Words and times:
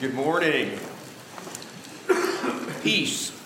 Good 0.00 0.14
morning. 0.14 0.78
Peace. 2.80 3.38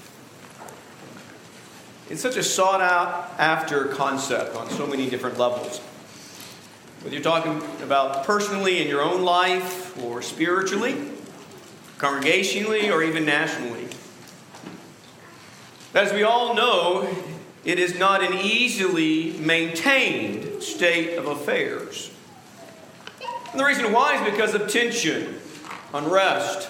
It's 2.09 2.23
such 2.23 2.37
a 2.37 2.45
sought 2.45 2.81
out 2.81 3.33
after 3.41 3.87
concept 3.87 4.55
on 4.55 4.71
so 4.71 4.87
many 4.87 5.11
different 5.11 5.37
levels. 5.37 5.81
Whether 7.01 7.17
you're 7.17 7.25
talking 7.25 7.61
about 7.83 8.25
personally 8.25 8.81
in 8.81 8.87
your 8.87 9.03
own 9.03 9.23
life 9.25 10.01
or 10.01 10.23
spiritually, 10.23 10.95
congregationally, 11.99 12.89
or 12.89 13.03
even 13.03 13.25
nationally. 13.25 13.89
As 15.93 16.13
we 16.13 16.23
all 16.23 16.55
know, 16.55 17.13
it 17.65 17.81
is 17.81 17.99
not 17.99 18.23
an 18.23 18.33
easily 18.33 19.33
maintained 19.41 20.63
state 20.63 21.19
of 21.19 21.27
affairs. 21.27 22.13
And 23.51 23.59
the 23.59 23.65
reason 23.65 23.93
why 23.93 24.25
is 24.25 24.31
because 24.31 24.55
of 24.55 24.71
tension, 24.71 25.41
unrest, 25.95 26.69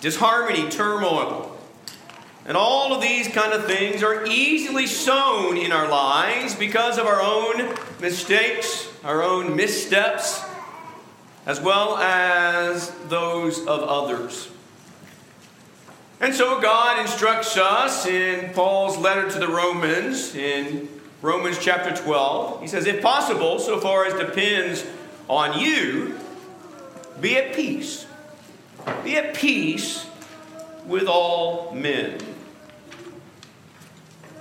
disharmony, 0.00 0.68
turmoil. 0.68 1.56
And 2.44 2.58
all 2.58 2.92
of 2.92 3.00
these 3.00 3.28
kind 3.28 3.54
of 3.54 3.64
things 3.64 4.02
are 4.02 4.26
easily 4.26 4.86
sown 4.86 5.56
in 5.56 5.72
our 5.72 5.88
lives 5.88 6.54
because 6.54 6.98
of 6.98 7.06
our 7.06 7.22
own 7.22 7.74
mistakes, 8.00 8.90
our 9.02 9.22
own 9.22 9.56
missteps, 9.56 10.44
as 11.46 11.60
well 11.60 11.96
as 11.96 12.90
those 13.08 13.60
of 13.60 13.82
others. 13.82 14.50
And 16.20 16.34
so 16.34 16.60
God 16.60 17.00
instructs 17.00 17.56
us 17.56 18.06
in 18.06 18.52
Paul's 18.54 18.98
letter 18.98 19.30
to 19.30 19.38
the 19.38 19.48
Romans, 19.48 20.34
in 20.34 20.88
Romans 21.22 21.58
chapter 21.60 21.94
12. 21.94 22.60
He 22.60 22.66
says, 22.66 22.86
If 22.86 23.02
possible, 23.02 23.58
so 23.58 23.80
far 23.80 24.06
as 24.06 24.14
depends 24.14 24.84
on 25.28 25.58
you, 25.58 26.18
be 27.20 27.36
at 27.36 27.54
peace. 27.54 28.06
Be 29.02 29.16
at 29.16 29.34
peace 29.34 30.06
with 30.86 31.06
all 31.06 31.72
men. 31.72 32.18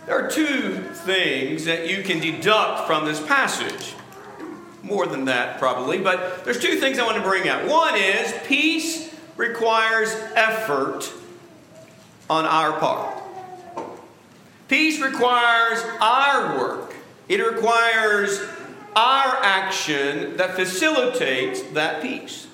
There 0.05 0.25
are 0.25 0.29
two 0.29 0.75
things 1.05 1.65
that 1.65 1.89
you 1.89 2.03
can 2.03 2.19
deduct 2.19 2.87
from 2.87 3.05
this 3.05 3.25
passage. 3.25 3.93
More 4.81 5.07
than 5.07 5.25
that, 5.25 5.59
probably, 5.59 5.97
but 5.97 6.43
there's 6.43 6.59
two 6.59 6.75
things 6.75 6.99
I 6.99 7.05
want 7.05 7.15
to 7.17 7.23
bring 7.23 7.47
out. 7.47 7.65
One 7.65 7.95
is 7.95 8.33
peace 8.45 9.15
requires 9.37 10.13
effort 10.35 11.09
on 12.29 12.45
our 12.45 12.77
part. 12.79 13.23
Peace 14.67 14.99
requires 14.99 15.79
our 16.01 16.57
work, 16.57 16.93
it 17.29 17.37
requires 17.37 18.41
our 18.95 19.37
action 19.41 20.35
that 20.37 20.55
facilitates 20.55 21.61
that 21.73 22.01
peace. 22.01 22.47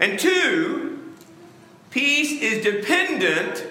And 0.00 0.18
two, 0.18 1.12
peace 1.90 2.40
is 2.40 2.64
dependent 2.64 3.66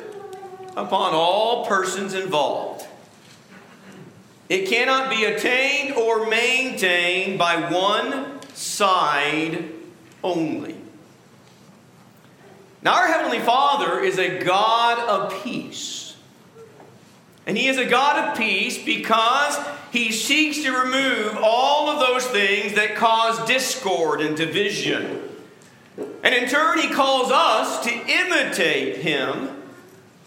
upon 0.77 1.13
all 1.13 1.65
persons 1.65 2.13
involved. 2.13 2.85
It 4.47 4.67
cannot 4.67 5.09
be 5.09 5.25
attained 5.25 5.95
or 5.95 6.27
maintained 6.27 7.37
by 7.37 7.71
one 7.71 8.41
side 8.53 9.69
only. 10.23 10.75
Now, 12.81 12.95
our 12.95 13.07
Heavenly 13.07 13.39
Father 13.39 13.99
is 13.99 14.17
a 14.17 14.43
God 14.43 14.99
of 14.99 15.43
peace. 15.43 16.15
And 17.45 17.57
He 17.57 17.67
is 17.67 17.77
a 17.77 17.85
God 17.85 18.29
of 18.29 18.37
peace 18.37 18.83
because 18.83 19.57
He 19.91 20.11
seeks 20.11 20.63
to 20.63 20.71
remove 20.71 21.37
all 21.41 21.89
of 21.89 21.99
those 21.99 22.25
things 22.27 22.75
that 22.75 22.95
cause 22.95 23.43
discord 23.47 24.21
and 24.21 24.37
division. 24.37 25.28
And 26.23 26.35
in 26.35 26.49
turn, 26.49 26.79
He 26.79 26.89
calls 26.89 27.31
us 27.31 27.83
to 27.85 27.91
imitate 27.91 28.97
Him 28.97 29.49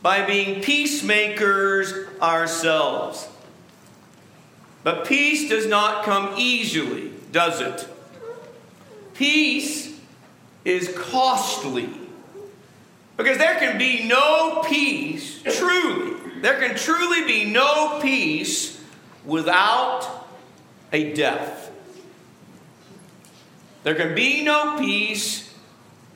by 0.00 0.24
being 0.26 0.62
peacemakers 0.62 1.92
ourselves. 2.20 3.28
But 4.82 5.06
peace 5.06 5.48
does 5.48 5.66
not 5.66 6.04
come 6.04 6.34
easily, 6.36 7.12
does 7.30 7.60
it? 7.60 7.88
Peace 9.14 9.98
is 10.64 10.92
costly. 10.96 11.88
Because 13.16 13.38
there 13.38 13.54
can 13.56 13.78
be 13.78 14.04
no 14.08 14.64
peace, 14.66 15.42
truly, 15.42 16.40
there 16.40 16.58
can 16.58 16.76
truly 16.76 17.24
be 17.24 17.44
no 17.44 18.00
peace 18.02 18.82
without 19.24 20.26
a 20.92 21.12
death. 21.12 21.70
There 23.84 23.94
can 23.94 24.14
be 24.14 24.42
no 24.42 24.78
peace 24.78 25.51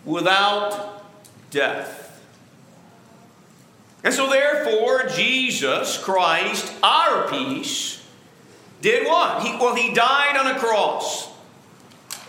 without 0.07 1.05
death. 1.51 2.05
And 4.03 4.15
so, 4.15 4.31
therefore, 4.31 5.09
Jesus 5.09 5.99
Christ, 5.99 6.73
our 6.83 7.29
peace, 7.29 8.03
did 8.81 9.07
what? 9.07 9.43
He, 9.43 9.57
well, 9.57 9.75
he 9.75 9.93
died 9.93 10.37
on 10.37 10.47
a 10.47 10.59
cross. 10.59 11.29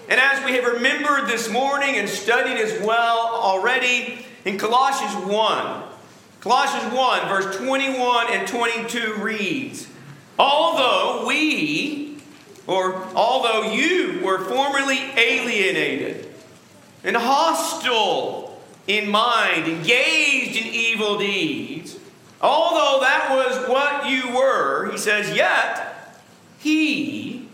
And 0.09 0.19
as 0.19 0.43
we 0.43 0.53
have 0.53 0.65
remembered 0.65 1.27
this 1.27 1.49
morning 1.49 1.95
and 1.95 2.09
studied 2.09 2.57
as 2.57 2.81
well 2.81 3.29
already 3.33 4.25
in 4.43 4.57
Colossians 4.57 5.13
1, 5.25 5.83
Colossians 6.39 6.93
1, 6.93 7.27
verse 7.27 7.57
21 7.57 8.27
and 8.31 8.47
22 8.47 9.15
reads, 9.15 9.87
Although 10.39 11.27
we, 11.27 12.17
or 12.65 12.95
although 13.13 13.71
you 13.71 14.21
were 14.23 14.39
formerly 14.45 14.97
alienated 15.15 16.26
and 17.03 17.15
hostile 17.15 18.59
in 18.87 19.09
mind, 19.09 19.67
engaged 19.67 20.55
in 20.55 20.73
evil 20.73 21.17
deeds, 21.17 21.97
although 22.41 22.99
that 23.01 23.27
was 23.29 23.69
what 23.69 24.09
you 24.09 24.35
were, 24.35 24.89
he 24.91 24.97
says, 24.97 25.35
yet 25.35 26.17
he, 26.59 27.49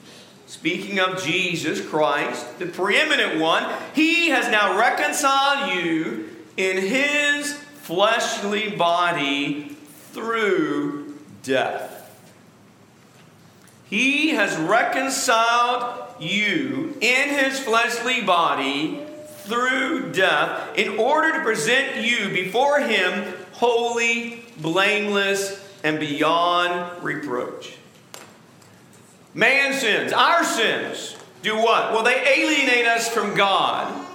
speaking 0.46 1.00
of 1.00 1.24
Jesus 1.24 1.86
Christ, 1.86 2.60
the 2.60 2.68
preeminent 2.68 3.40
one, 3.40 3.70
he 3.94 4.30
has 4.30 4.50
now 4.50 4.78
reconciled 4.78 5.76
you 5.76 6.30
in 6.56 6.78
his 6.78 7.54
fleshly 7.54 8.70
body 8.70 9.76
through 10.12 11.18
death. 11.42 11.90
He 13.90 14.30
has 14.30 14.56
reconciled 14.58 16.16
you 16.20 16.96
in 17.02 17.30
his 17.30 17.60
fleshly 17.60 18.22
body 18.22 19.03
through 19.44 20.12
death 20.12 20.78
in 20.78 20.98
order 20.98 21.34
to 21.34 21.44
present 21.44 21.98
you 21.98 22.30
before 22.30 22.80
him 22.80 23.34
holy, 23.54 24.44
blameless, 24.58 25.60
and 25.84 26.00
beyond 26.00 27.04
reproach. 27.04 27.78
Man 29.34 29.74
sins, 29.74 30.14
our 30.14 30.44
sins, 30.44 31.16
do 31.42 31.58
what? 31.58 31.92
Well, 31.92 32.04
they 32.04 32.24
alienate 32.26 32.86
us 32.86 33.10
from 33.10 33.36
God. 33.36 34.08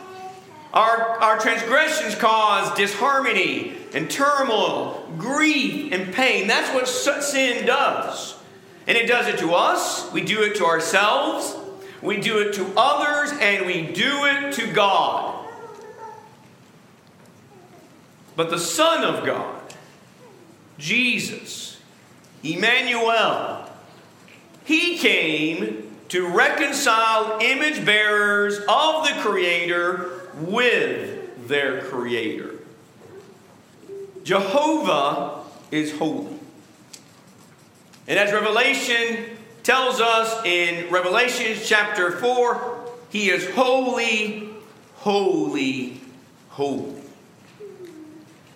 Our, 0.73 1.21
our 1.21 1.39
transgressions 1.39 2.15
cause 2.15 2.77
disharmony 2.77 3.77
and 3.95 4.11
turmoil, 4.11 5.09
grief 5.19 5.93
and 5.93 6.13
pain. 6.15 6.47
That's 6.47 6.73
what 6.75 6.89
sin 6.89 7.67
does. 7.67 8.37
And 8.87 8.97
it 8.97 9.07
does 9.07 9.27
it 9.27 9.39
to 9.41 9.53
us, 9.53 10.11
we 10.13 10.23
do 10.23 10.43
it 10.43 10.57
to 10.57 10.65
ourselves, 10.65 11.55
we 12.03 12.21
do 12.21 12.39
it 12.39 12.55
to 12.55 12.73
others, 12.77 13.33
and 13.41 13.67
we 13.67 13.83
do 13.93 14.25
it 14.25 14.53
to 14.55 14.73
God. 14.73 15.47
But 18.37 18.51
the 18.51 18.59
Son 18.59 19.05
of 19.05 19.27
God, 19.27 19.75
Jesus, 20.79 21.81
Emmanuel, 22.45 23.69
he 24.65 24.99
came 24.99 25.91
to 26.09 26.29
reconcile 26.29 27.39
image 27.41 27.85
bearers 27.85 28.59
of 28.69 29.07
the 29.07 29.15
Creator 29.21 30.31
with 30.37 31.49
their 31.49 31.83
Creator. 31.83 32.55
Jehovah 34.23 35.43
is 35.71 35.99
holy. 35.99 36.39
And 38.07 38.19
as 38.19 38.33
Revelation 38.33 39.38
tells 39.69 40.01
us 40.01 40.47
in 40.47 40.91
Revelation 40.91 41.55
chapter 41.63 42.11
4, 42.11 42.91
he 43.11 43.29
is 43.29 43.51
holy, 43.51 44.49
holy, 44.95 46.01
holy. 46.49 47.03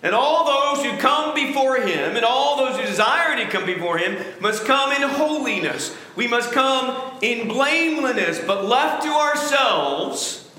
And 0.01 0.15
all 0.15 0.73
those 0.73 0.83
who 0.83 0.97
come 0.97 1.35
before 1.35 1.75
him, 1.77 2.15
and 2.15 2.25
all 2.25 2.57
those 2.57 2.79
who 2.79 2.87
desire 2.87 3.35
to 3.35 3.45
come 3.47 3.63
before 3.63 3.99
him, 3.99 4.17
must 4.41 4.65
come 4.65 4.91
in 4.91 5.07
holiness. 5.07 5.95
We 6.15 6.27
must 6.27 6.51
come 6.51 7.19
in 7.21 7.47
blamelessness, 7.47 8.39
but 8.47 8.65
left 8.65 9.03
to 9.03 9.09
ourselves, 9.09 10.49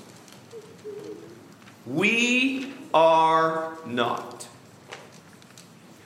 we 1.85 2.71
are 2.93 3.73
not. 3.85 4.47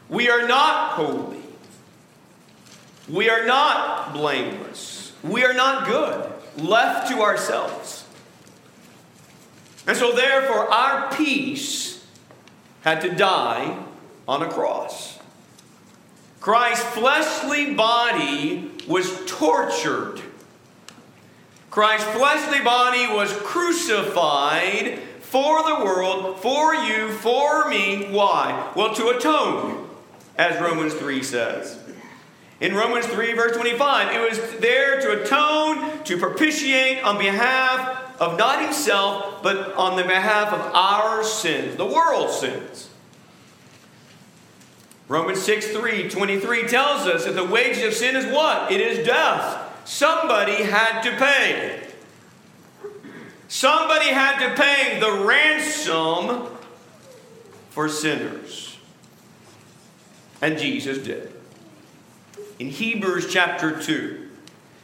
We 0.10 0.28
are 0.28 0.48
not 0.48 0.94
holy. 0.94 1.39
We 3.10 3.30
are 3.30 3.46
not 3.46 4.14
blameless. 4.14 5.14
We 5.24 5.44
are 5.44 5.54
not 5.54 5.88
good, 5.88 6.32
left 6.58 7.10
to 7.10 7.22
ourselves. 7.22 8.06
And 9.88 9.98
so, 9.98 10.14
therefore, 10.14 10.72
our 10.72 11.12
peace 11.14 12.06
had 12.82 13.02
to 13.02 13.14
die 13.16 13.84
on 14.28 14.44
a 14.44 14.50
cross. 14.50 15.18
Christ's 16.40 16.86
fleshly 16.90 17.74
body 17.74 18.72
was 18.88 19.26
tortured. 19.26 20.22
Christ's 21.70 22.08
fleshly 22.10 22.62
body 22.62 23.08
was 23.08 23.32
crucified 23.34 25.00
for 25.22 25.64
the 25.64 25.84
world, 25.84 26.40
for 26.40 26.76
you, 26.76 27.12
for 27.12 27.70
me. 27.70 28.08
Why? 28.10 28.72
Well, 28.76 28.94
to 28.96 29.10
atone, 29.10 29.90
as 30.38 30.60
Romans 30.62 30.94
3 30.94 31.22
says. 31.22 31.78
In 32.62 32.76
Romans 32.76 33.06
3, 33.06 33.34
verse 33.34 33.56
25, 33.56 34.16
it 34.16 34.30
was 34.30 34.60
there 34.60 35.00
to 35.00 35.22
atone, 35.22 36.04
to 36.04 36.18
propitiate 36.18 37.02
on 37.04 37.18
behalf 37.18 38.20
of 38.20 38.38
not 38.38 38.62
himself, 38.62 39.42
but 39.42 39.74
on 39.76 39.96
the 39.96 40.04
behalf 40.04 40.52
of 40.52 40.60
our 40.76 41.24
sins, 41.24 41.78
the 41.78 41.86
world's 41.86 42.38
sins. 42.38 42.90
Romans 45.08 45.42
6 45.42 45.68
3 45.70 46.10
23 46.10 46.68
tells 46.68 47.08
us 47.08 47.26
that 47.26 47.34
the 47.34 47.46
wages 47.46 47.84
of 47.84 47.94
sin 47.94 48.16
is 48.16 48.26
what? 48.32 48.72
It 48.72 48.82
is 48.82 49.08
death. 49.08 49.66
Somebody 49.88 50.64
had 50.64 51.02
to 51.02 51.12
pay. 51.18 51.88
Somebody 53.48 54.10
had 54.10 54.48
to 54.48 54.62
pay 54.62 55.00
the 55.00 55.24
ransom 55.24 56.48
for 57.72 57.90
sinners. 57.90 58.78
And 60.42 60.60
Jesus 60.60 61.00
did. 61.00 61.39
In 62.60 62.68
Hebrews 62.68 63.32
chapter 63.32 63.82
2, 63.82 64.28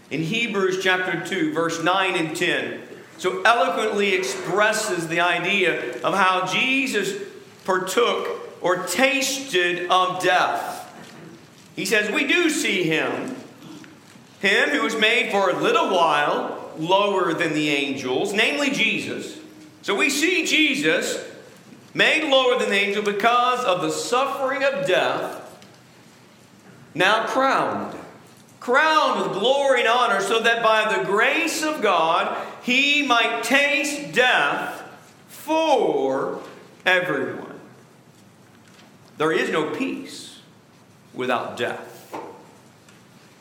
in 0.09 0.21
Hebrews 0.21 0.81
chapter 0.81 1.25
2, 1.25 1.53
verse 1.53 1.83
9 1.83 2.15
and 2.15 2.35
10, 2.35 2.81
so 3.17 3.41
eloquently 3.43 4.13
expresses 4.13 5.07
the 5.07 5.19
idea 5.19 6.01
of 6.01 6.13
how 6.13 6.45
Jesus 6.47 7.21
partook 7.65 8.41
or 8.61 8.87
tasted 8.87 9.89
of 9.89 10.23
death. 10.23 10.81
He 11.75 11.85
says, 11.85 12.09
We 12.09 12.25
do 12.25 12.49
see 12.49 12.83
him, 12.83 13.35
him 14.39 14.69
who 14.69 14.81
was 14.81 14.95
made 14.95 15.31
for 15.31 15.49
a 15.49 15.59
little 15.59 15.89
while 15.89 16.71
lower 16.77 17.33
than 17.33 17.53
the 17.53 17.69
angels, 17.69 18.33
namely 18.33 18.69
Jesus. 18.69 19.37
So 19.81 19.95
we 19.95 20.09
see 20.09 20.45
Jesus 20.45 21.23
made 21.93 22.29
lower 22.29 22.57
than 22.57 22.69
the 22.69 22.75
angel 22.75 23.03
because 23.03 23.63
of 23.65 23.81
the 23.81 23.91
suffering 23.91 24.63
of 24.63 24.87
death, 24.87 25.44
now 26.95 27.27
crowned 27.27 27.95
crowned 28.65 29.21
with 29.21 29.37
glory 29.37 29.81
and 29.81 29.87
honor, 29.87 30.19
so 30.19 30.39
that 30.39 30.63
by 30.63 30.91
the 30.91 31.03
grace 31.03 31.61
of 31.61 31.83
God 31.83 32.35
he 32.63 33.05
might 33.05 33.43
taste 33.43 34.11
death 34.11 34.81
for 35.27 36.41
everyone. 36.83 37.59
There 39.19 39.31
is 39.31 39.51
no 39.51 39.69
peace 39.69 40.39
without 41.13 41.57
death. 41.57 41.91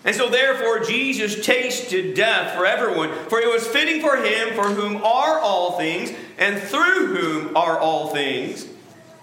And 0.04 0.14
so, 0.14 0.28
therefore, 0.28 0.80
Jesus 0.80 1.42
tasted 1.42 2.14
death 2.14 2.54
for 2.54 2.66
everyone, 2.66 3.10
for 3.30 3.40
it 3.40 3.50
was 3.50 3.66
fitting 3.66 4.02
for 4.02 4.18
him 4.18 4.54
for 4.54 4.68
whom 4.68 4.96
are 4.96 5.40
all 5.40 5.78
things, 5.78 6.12
and 6.36 6.60
through 6.60 7.16
whom 7.16 7.56
are 7.56 7.78
all 7.78 8.08
things, 8.08 8.68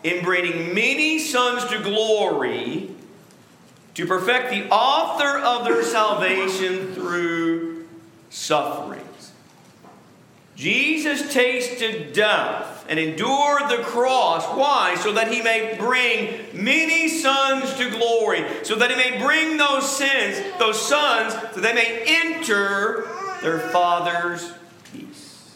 in 0.03 0.23
bringing 0.23 0.73
many 0.73 1.19
sons 1.19 1.63
to 1.65 1.79
glory 1.83 2.89
to 3.95 4.05
perfect 4.05 4.51
the 4.51 4.69
author 4.69 5.39
of 5.39 5.65
their 5.65 5.83
salvation 5.83 6.93
through 6.93 7.87
sufferings. 8.29 9.31
Jesus 10.55 11.33
tasted 11.33 12.13
death 12.13 12.85
and 12.87 12.99
endured 12.99 13.69
the 13.69 13.81
cross. 13.83 14.45
Why? 14.55 14.95
So 14.95 15.13
that 15.13 15.33
he 15.33 15.41
may 15.41 15.75
bring 15.77 16.45
many 16.53 17.07
sons 17.07 17.73
to 17.75 17.89
glory, 17.89 18.45
so 18.63 18.75
that 18.75 18.91
he 18.91 18.95
may 18.95 19.17
bring 19.19 19.57
those 19.57 19.97
sins, 19.97 20.39
those 20.59 20.79
sons, 20.79 21.33
so 21.53 21.61
they 21.61 21.73
may 21.73 22.03
enter 22.05 23.07
their 23.41 23.59
Father's 23.59 24.53
peace. 24.93 25.55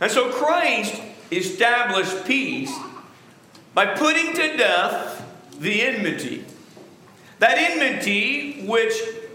And 0.00 0.10
so 0.10 0.30
Christ 0.30 1.00
established 1.30 2.24
peace 2.24 2.74
by 3.74 3.86
putting 3.86 4.32
to 4.32 4.56
death 4.56 5.22
the 5.58 5.82
enmity 5.82 6.44
that 7.44 7.58
enmity 7.58 8.62
which 8.62 8.94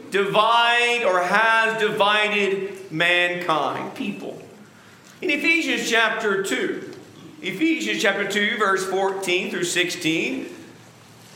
divide 0.09 1.03
or 1.03 1.21
has 1.21 1.79
divided 1.79 2.91
mankind, 2.91 3.93
people. 3.93 4.41
In 5.21 5.29
Ephesians 5.29 5.87
chapter 5.87 6.41
2, 6.41 6.91
Ephesians 7.43 8.01
chapter 8.01 8.27
2, 8.27 8.57
verse 8.57 8.83
14 8.89 9.51
through 9.51 9.63
16, 9.63 10.47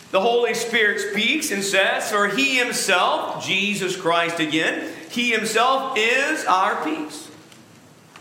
the 0.10 0.20
Holy 0.20 0.56
Spirit 0.56 1.00
speaks 1.12 1.52
and 1.52 1.64
says, 1.64 2.10
For 2.10 2.28
he 2.30 2.58
himself, 2.58 3.46
Jesus 3.46 3.96
Christ 3.96 4.40
again, 4.40 4.92
he 5.12 5.30
himself 5.30 5.96
is 5.96 6.44
our 6.46 6.84
peace. 6.84 7.30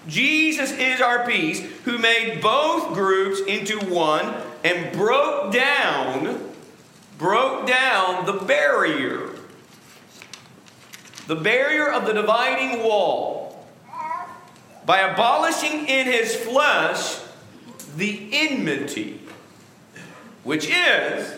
Jesus 0.07 0.73
is 0.73 1.01
our 1.01 1.25
peace, 1.25 1.61
who 1.87 1.97
made 1.97 2.43
both 2.43 2.93
groups 2.93 3.41
into 3.49 3.79
one 3.87 4.35
and 4.63 4.95
broke 4.95 5.55
down 5.55 6.52
broke 7.23 7.69
down 7.69 8.27
the 8.27 8.33
barrier, 8.33 9.31
the 11.29 11.37
barrier 11.37 11.89
of 11.89 12.05
the 12.05 12.13
dividing 12.13 12.83
wall, 12.83 13.65
by 14.85 14.99
abolishing 14.99 15.87
in 15.87 16.07
his 16.07 16.35
flesh 16.35 17.21
the 17.97 18.29
enmity, 18.33 19.21
which 20.43 20.69
is 20.69 21.33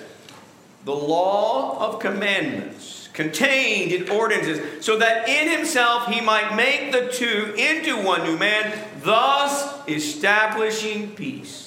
the 0.87 0.95
law 0.95 1.79
of 1.79 2.01
commandments 2.01 3.11
contained 3.13 3.93
in 3.93 4.09
ordinances, 4.09 4.83
so 4.83 4.97
that 4.97 5.29
in 5.29 5.51
himself 5.51 6.07
he 6.07 6.23
might 6.23 6.57
make 6.57 6.93
the 6.93 7.13
two 7.13 7.55
into 7.59 7.95
one 8.03 8.25
new 8.25 8.39
man, 8.39 8.73
thus 9.03 9.87
establishing 9.87 11.15
peace 11.15 11.64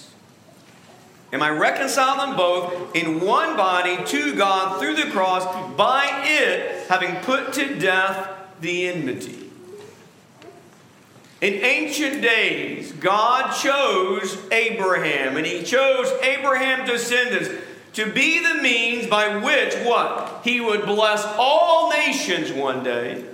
and 1.31 1.43
I 1.43 1.49
reconcile 1.49 2.25
them 2.25 2.37
both 2.37 2.95
in 2.95 3.19
one 3.19 3.57
body 3.57 4.03
to 4.05 4.35
God 4.35 4.79
through 4.79 4.95
the 4.95 5.11
cross, 5.11 5.43
by 5.75 6.09
it 6.23 6.87
having 6.87 7.15
put 7.17 7.53
to 7.53 7.77
death 7.77 8.29
the 8.61 8.87
enmity. 8.87 9.49
In 11.41 11.53
ancient 11.53 12.21
days, 12.21 12.91
God 12.93 13.53
chose 13.53 14.37
Abraham, 14.51 15.37
and 15.37 15.45
he 15.45 15.63
chose 15.63 16.11
Abraham's 16.23 16.89
descendants 16.89 17.49
to 17.93 18.11
be 18.11 18.39
the 18.39 18.61
means 18.61 19.07
by 19.07 19.37
which 19.37 19.75
what? 19.85 20.41
He 20.43 20.61
would 20.61 20.85
bless 20.85 21.23
all 21.37 21.89
nations 21.89 22.51
one 22.51 22.83
day. 22.83 23.25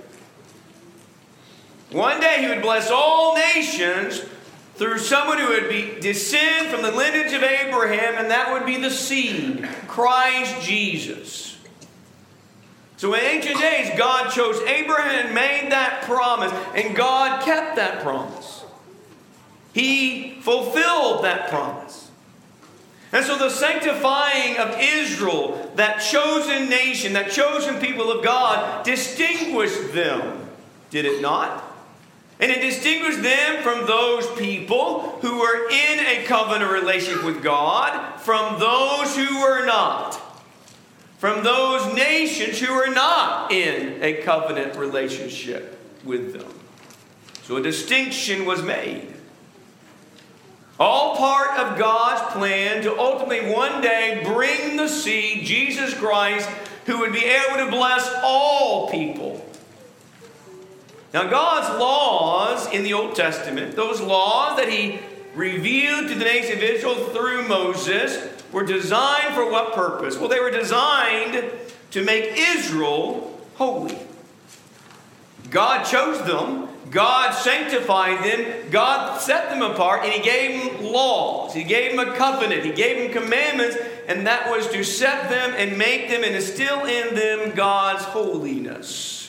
One 1.92 2.20
day 2.20 2.38
he 2.40 2.48
would 2.48 2.62
bless 2.62 2.90
all 2.90 3.34
nations 3.36 4.24
through 4.74 4.98
someone 4.98 5.38
who 5.38 5.48
would 5.48 5.68
be 5.68 6.00
descend 6.00 6.68
from 6.68 6.82
the 6.82 6.90
lineage 6.90 7.32
of 7.32 7.42
Abraham, 7.42 8.16
and 8.16 8.30
that 8.30 8.52
would 8.52 8.66
be 8.66 8.76
the 8.76 8.90
seed, 8.90 9.68
Christ 9.86 10.66
Jesus. 10.66 11.58
So 12.96 13.12
in 13.14 13.20
ancient 13.20 13.58
days, 13.58 13.90
God 13.98 14.30
chose 14.30 14.60
Abraham 14.62 15.26
and 15.26 15.34
made 15.34 15.70
that 15.70 16.02
promise, 16.02 16.52
and 16.74 16.96
God 16.96 17.44
kept 17.44 17.76
that 17.76 18.02
promise. 18.02 18.64
He 19.72 20.38
fulfilled 20.40 21.24
that 21.24 21.50
promise. 21.50 22.10
And 23.12 23.24
so 23.24 23.38
the 23.38 23.50
sanctifying 23.50 24.56
of 24.56 24.76
Israel, 24.78 25.70
that 25.76 25.98
chosen 25.98 26.68
nation, 26.68 27.12
that 27.12 27.30
chosen 27.30 27.80
people 27.80 28.10
of 28.10 28.24
God, 28.24 28.84
distinguished 28.84 29.92
them, 29.92 30.48
did 30.90 31.04
it 31.04 31.20
not? 31.20 31.73
And 32.40 32.50
it 32.50 32.60
distinguished 32.60 33.22
them 33.22 33.62
from 33.62 33.86
those 33.86 34.26
people 34.32 35.18
who 35.20 35.38
were 35.38 35.68
in 35.70 36.00
a 36.00 36.24
covenant 36.26 36.70
relationship 36.70 37.24
with 37.24 37.42
God 37.42 38.20
from 38.20 38.58
those 38.58 39.16
who 39.16 39.40
were 39.40 39.64
not. 39.64 40.20
From 41.18 41.44
those 41.44 41.94
nations 41.94 42.58
who 42.58 42.74
were 42.74 42.92
not 42.92 43.52
in 43.52 44.02
a 44.02 44.22
covenant 44.22 44.76
relationship 44.76 45.78
with 46.04 46.32
them. 46.32 46.52
So 47.44 47.56
a 47.56 47.62
distinction 47.62 48.44
was 48.44 48.62
made. 48.62 49.14
All 50.78 51.16
part 51.16 51.58
of 51.58 51.78
God's 51.78 52.32
plan 52.32 52.82
to 52.82 52.98
ultimately 52.98 53.52
one 53.52 53.80
day 53.80 54.22
bring 54.24 54.76
the 54.76 54.88
seed, 54.88 55.46
Jesus 55.46 55.94
Christ, 55.94 56.48
who 56.86 56.98
would 56.98 57.12
be 57.12 57.24
able 57.24 57.64
to 57.64 57.70
bless 57.70 58.12
all 58.22 58.90
people 58.90 59.46
now, 61.14 61.30
God's 61.30 61.80
laws 61.80 62.66
in 62.72 62.82
the 62.82 62.92
Old 62.92 63.14
Testament, 63.14 63.76
those 63.76 64.00
laws 64.00 64.58
that 64.58 64.68
He 64.68 64.98
revealed 65.34 66.08
to 66.08 66.14
the 66.14 66.24
nation 66.24 66.58
of 66.58 66.62
Israel 66.62 66.96
through 66.96 67.46
Moses, 67.48 68.42
were 68.52 68.64
designed 68.64 69.34
for 69.34 69.50
what 69.50 69.74
purpose? 69.74 70.18
Well, 70.18 70.28
they 70.28 70.40
were 70.40 70.50
designed 70.50 71.44
to 71.92 72.04
make 72.04 72.32
Israel 72.36 73.40
holy. 73.54 73.98
God 75.50 75.84
chose 75.84 76.20
them, 76.26 76.68
God 76.90 77.32
sanctified 77.32 78.24
them, 78.24 78.70
God 78.70 79.20
set 79.20 79.50
them 79.50 79.62
apart, 79.62 80.04
and 80.04 80.12
He 80.12 80.20
gave 80.20 80.74
them 80.74 80.84
laws. 80.84 81.54
He 81.54 81.62
gave 81.62 81.96
them 81.96 82.08
a 82.08 82.16
covenant, 82.16 82.64
He 82.64 82.72
gave 82.72 83.12
them 83.12 83.22
commandments, 83.22 83.76
and 84.08 84.26
that 84.26 84.50
was 84.50 84.66
to 84.68 84.82
set 84.82 85.30
them 85.30 85.54
and 85.56 85.78
make 85.78 86.08
them 86.08 86.24
and 86.24 86.34
instill 86.34 86.84
in 86.84 87.14
them 87.14 87.52
God's 87.54 88.02
holiness, 88.04 89.23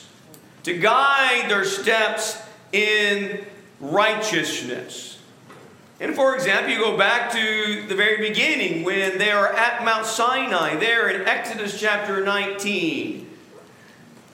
to 0.66 0.76
guide 0.76 1.48
their 1.48 1.64
steps 1.64 2.42
in 2.72 3.46
righteousness. 3.78 5.22
And 6.00 6.12
for 6.16 6.34
example, 6.34 6.72
you 6.72 6.80
go 6.80 6.98
back 6.98 7.30
to 7.34 7.86
the 7.86 7.94
very 7.94 8.28
beginning 8.28 8.82
when 8.82 9.16
they 9.16 9.30
are 9.30 9.46
at 9.46 9.84
Mount 9.84 10.06
Sinai, 10.06 10.74
there 10.74 11.08
in 11.08 11.24
Exodus 11.24 11.78
chapter 11.78 12.24
19. 12.24 13.30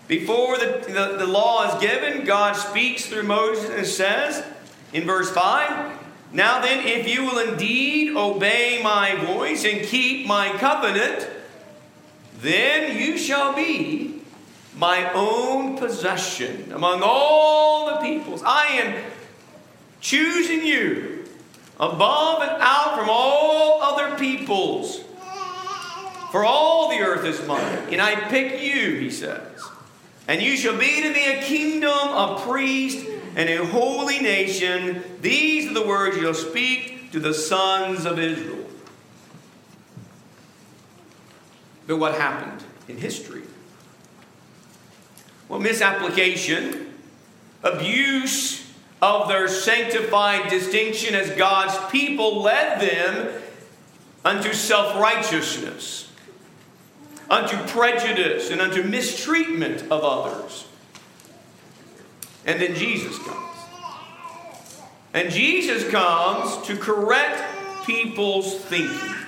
Before 0.08 0.56
the, 0.56 0.82
the, 0.86 1.18
the, 1.18 1.26
law 1.26 1.68
is 1.68 1.82
given, 1.82 2.24
God 2.24 2.54
speaks 2.56 3.04
through 3.04 3.24
Moses 3.24 3.68
and 3.68 3.86
says 3.86 4.42
in 4.94 5.04
verse 5.04 5.30
5 5.30 5.98
Now 6.32 6.62
then, 6.62 6.86
if 6.86 7.06
you 7.06 7.26
will 7.26 7.46
indeed 7.46 8.16
obey 8.16 8.80
my 8.82 9.16
voice 9.16 9.66
and 9.66 9.82
keep 9.82 10.26
my 10.26 10.48
covenant, 10.56 11.28
then 12.40 12.96
you 12.96 13.18
shall 13.18 13.54
be 13.54 14.21
my 14.76 15.12
own 15.12 15.76
possession 15.76 16.72
among 16.72 17.02
all 17.02 17.86
the 17.86 17.96
peoples. 17.96 18.42
I 18.44 18.66
am 18.66 19.04
choosing 20.00 20.64
you 20.66 21.24
above 21.78 22.42
and 22.42 22.50
out 22.60 22.98
from 22.98 23.08
all 23.10 23.82
other 23.82 24.16
peoples. 24.16 25.00
For 26.30 26.44
all 26.46 26.88
the 26.88 27.00
earth 27.00 27.26
is 27.26 27.46
mine, 27.46 27.88
and 27.90 28.00
I 28.00 28.14
pick 28.14 28.62
you, 28.62 28.96
he 28.98 29.10
says. 29.10 29.62
And 30.26 30.40
you 30.40 30.56
shall 30.56 30.78
be 30.78 31.02
to 31.02 31.12
me 31.12 31.32
a 31.32 31.42
kingdom, 31.42 31.90
a 31.90 32.40
priest, 32.40 33.06
and 33.36 33.50
a 33.50 33.66
holy 33.66 34.18
nation. 34.18 35.02
These 35.20 35.70
are 35.70 35.74
the 35.74 35.86
words 35.86 36.16
you'll 36.16 36.32
speak 36.32 37.12
to 37.12 37.20
the 37.20 37.34
sons 37.34 38.06
of 38.06 38.18
Israel. 38.18 38.66
But 41.86 41.98
what 41.98 42.14
happened 42.14 42.64
in 42.88 42.96
history? 42.96 43.42
Well, 45.52 45.60
misapplication, 45.60 46.94
abuse, 47.62 48.72
of 49.02 49.28
their 49.28 49.48
sanctified 49.48 50.48
distinction 50.48 51.14
as 51.14 51.28
God's 51.32 51.76
people 51.92 52.40
led 52.40 52.80
them 52.80 53.42
unto 54.24 54.54
self 54.54 54.98
righteousness, 54.98 56.10
unto 57.28 57.58
prejudice, 57.66 58.50
and 58.50 58.62
unto 58.62 58.82
mistreatment 58.82 59.82
of 59.92 60.02
others. 60.04 60.66
And 62.46 62.58
then 62.58 62.74
Jesus 62.74 63.18
comes. 63.18 63.56
And 65.12 65.30
Jesus 65.30 65.86
comes 65.90 66.66
to 66.66 66.78
correct 66.78 67.84
people's 67.84 68.54
thinking. 68.54 69.21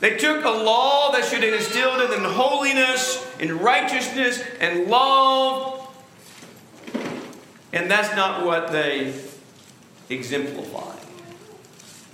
They 0.00 0.16
took 0.16 0.44
a 0.44 0.50
law 0.50 1.10
that 1.12 1.24
should 1.24 1.42
have 1.42 1.54
instilled 1.54 2.00
in 2.02 2.10
them 2.10 2.32
holiness 2.32 3.26
and 3.40 3.52
righteousness 3.52 4.42
and 4.60 4.86
love 4.88 5.78
and 7.72 7.90
that's 7.90 8.14
not 8.16 8.44
what 8.44 8.72
they 8.72 9.14
exemplify. 10.08 10.96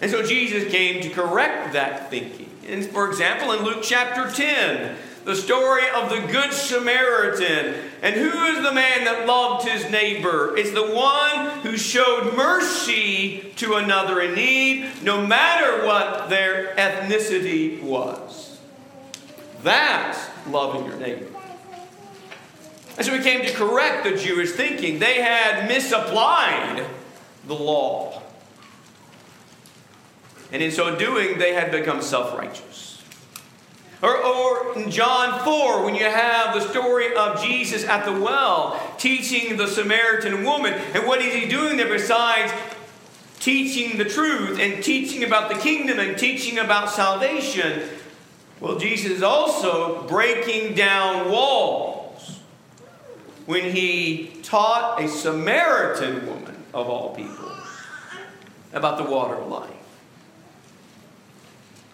And 0.01 0.11
so 0.11 0.25
Jesus 0.25 0.71
came 0.71 1.01
to 1.03 1.11
correct 1.11 1.73
that 1.75 2.11
thinking. 2.11 2.51
And 2.67 2.85
for 2.85 3.09
example, 3.09 3.53
in 3.53 3.65
Luke 3.65 3.83
chapter 3.83 4.31
10, 4.31 4.97
the 5.25 5.35
story 5.35 5.85
of 5.95 6.11
the 6.11 6.21
Good 6.31 6.53
Samaritan. 6.53 7.75
And 8.03 8.15
who 8.15 8.45
is 8.45 8.63
the 8.63 8.73
man 8.73 9.05
that 9.05 9.27
loved 9.27 9.67
his 9.67 9.91
neighbor? 9.91 10.57
It's 10.57 10.73
the 10.73 10.87
one 10.87 11.61
who 11.61 11.77
showed 11.77 12.37
mercy 12.37 13.53
to 13.57 13.75
another 13.75 14.21
in 14.21 14.35
need, 14.35 15.03
no 15.03 15.27
matter 15.27 15.87
what 15.87 16.29
their 16.29 16.75
ethnicity 16.77 17.83
was. 17.83 18.61
That's 19.63 20.29
loving 20.47 20.85
your 20.85 20.97
neighbor. 20.97 21.27
And 22.97 23.05
so 23.05 23.13
we 23.13 23.23
came 23.23 23.45
to 23.45 23.53
correct 23.53 24.05
the 24.05 24.17
Jewish 24.17 24.53
thinking. 24.53 24.99
They 24.99 25.21
had 25.21 25.67
misapplied 25.69 26.87
the 27.47 27.55
law. 27.55 28.23
And 30.53 30.63
in 30.63 30.71
so 30.71 30.95
doing, 30.97 31.39
they 31.39 31.55
had 31.55 31.73
become 31.73 32.03
self 32.03 32.39
righteous. 32.39 32.94
Or, 34.05 34.23
or 34.23 34.79
in 34.79 34.91
John 34.91 35.43
4, 35.43 35.83
when 35.83 35.95
you 35.95 36.05
have 36.05 36.53
the 36.53 36.61
story 36.61 37.17
of 37.17 37.43
Jesus 37.43 37.85
at 37.85 38.05
the 38.05 38.13
well 38.13 38.79
teaching 38.99 39.57
the 39.57 39.67
Samaritan 39.67 40.45
woman, 40.45 40.75
and 40.75 41.07
what 41.07 41.23
is 41.23 41.33
he 41.33 41.49
doing 41.49 41.79
there 41.79 41.89
besides 41.89 42.53
teaching 43.41 43.97
the 43.97 44.05
truth 44.05 44.61
and 44.61 44.85
teaching 44.85 45.25
about 45.25 45.49
the 45.49 45.59
kingdom 45.59 45.99
and 45.99 46.19
teaching 46.19 46.59
about 46.59 46.91
salvation? 46.91 47.89
Well, 48.61 48.79
Jesus 48.79 49.11
is 49.11 49.23
also 49.23 50.07
breaking 50.07 50.75
down 50.75 51.31
walls 51.31 52.41
when 53.47 53.75
he 53.75 54.33
taught 54.43 55.01
a 55.01 55.09
Samaritan 55.09 56.27
woman, 56.27 56.63
of 56.75 56.91
all 56.91 57.15
people, 57.15 57.51
about 58.75 58.99
the 58.99 59.05
water 59.05 59.37
of 59.37 59.49
life. 59.49 59.71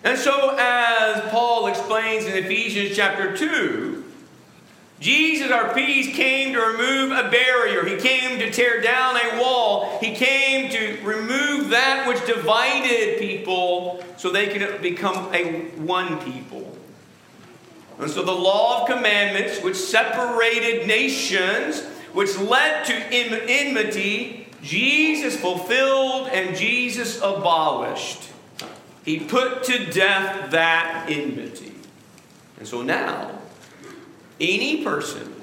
And 0.02 0.18
so, 0.18 0.56
as 0.58 1.30
Paul 1.30 1.49
explains 1.80 2.26
in 2.26 2.44
Ephesians 2.44 2.94
chapter 2.94 3.36
2, 3.36 4.04
Jesus, 5.00 5.50
our 5.50 5.72
peace, 5.72 6.14
came 6.14 6.52
to 6.52 6.60
remove 6.60 7.12
a 7.12 7.30
barrier. 7.30 7.86
He 7.86 7.96
came 7.96 8.38
to 8.38 8.50
tear 8.50 8.82
down 8.82 9.16
a 9.16 9.40
wall. 9.40 9.98
He 9.98 10.14
came 10.14 10.70
to 10.70 11.02
remove 11.02 11.70
that 11.70 12.06
which 12.06 12.24
divided 12.26 13.18
people 13.18 14.04
so 14.18 14.30
they 14.30 14.48
could 14.48 14.82
become 14.82 15.34
a 15.34 15.70
one 15.78 16.18
people. 16.20 16.76
And 17.98 18.10
so 18.10 18.22
the 18.22 18.32
law 18.32 18.82
of 18.82 18.88
commandments, 18.88 19.62
which 19.62 19.76
separated 19.76 20.86
nations, 20.86 21.82
which 22.12 22.36
led 22.38 22.84
to 22.86 22.94
enmity, 22.94 24.48
Jesus 24.62 25.34
fulfilled 25.34 26.28
and 26.28 26.54
Jesus 26.54 27.18
abolished. 27.18 28.30
He 29.02 29.20
put 29.20 29.64
to 29.64 29.90
death 29.90 30.50
that 30.50 31.06
enmity. 31.08 31.69
And 32.60 32.68
so 32.68 32.82
now, 32.82 33.40
any 34.38 34.84
person, 34.84 35.34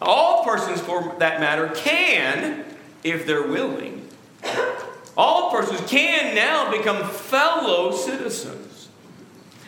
all 0.00 0.44
persons 0.44 0.80
for 0.80 1.14
that 1.18 1.40
matter, 1.40 1.68
can, 1.74 2.64
if 3.04 3.26
they're 3.26 3.46
willing, 3.46 4.08
all 5.14 5.50
persons 5.50 5.80
can 5.90 6.34
now 6.34 6.70
become 6.70 7.06
fellow 7.06 7.92
citizens. 7.92 8.88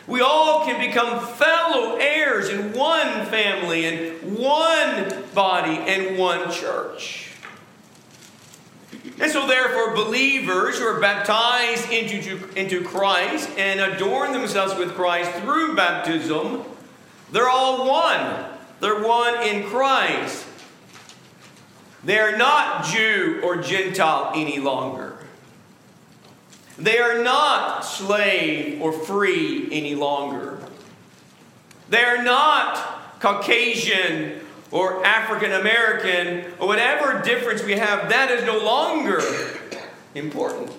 We 0.07 0.21
all 0.21 0.65
can 0.65 0.83
become 0.83 1.23
fellow 1.35 1.97
heirs 1.97 2.49
in 2.49 2.73
one 2.73 3.27
family 3.27 3.85
and 3.85 4.35
one 4.39 5.23
body 5.35 5.77
and 5.77 6.17
one 6.17 6.51
church. 6.51 7.20
And 9.21 9.31
so, 9.31 9.45
therefore, 9.45 9.93
believers 9.93 10.79
who 10.79 10.85
are 10.85 10.99
baptized 10.99 11.91
into, 11.91 12.49
into 12.55 12.83
Christ 12.83 13.51
and 13.55 13.79
adorn 13.79 14.31
themselves 14.31 14.73
with 14.75 14.95
Christ 14.95 15.31
through 15.43 15.75
baptism, 15.75 16.63
they're 17.31 17.47
all 17.47 17.87
one. 17.87 18.45
They're 18.79 19.03
one 19.03 19.43
in 19.47 19.63
Christ. 19.65 20.43
They're 22.03 22.35
not 22.35 22.85
Jew 22.85 23.41
or 23.43 23.57
Gentile 23.57 24.31
any 24.33 24.57
longer. 24.57 25.19
They 26.79 26.97
are 26.97 27.23
not 27.23 27.81
slave 27.81 28.81
or 28.81 28.91
free 28.91 29.69
any 29.71 29.93
longer. 29.93 30.57
They 31.89 32.03
are 32.03 32.23
not 32.23 33.19
Caucasian 33.19 34.40
or 34.71 35.05
African 35.05 35.51
American 35.51 36.53
or 36.59 36.67
whatever 36.67 37.21
difference 37.21 37.63
we 37.63 37.73
have. 37.73 38.09
That 38.09 38.31
is 38.31 38.45
no 38.45 38.57
longer 38.57 39.21
important. 40.15 40.71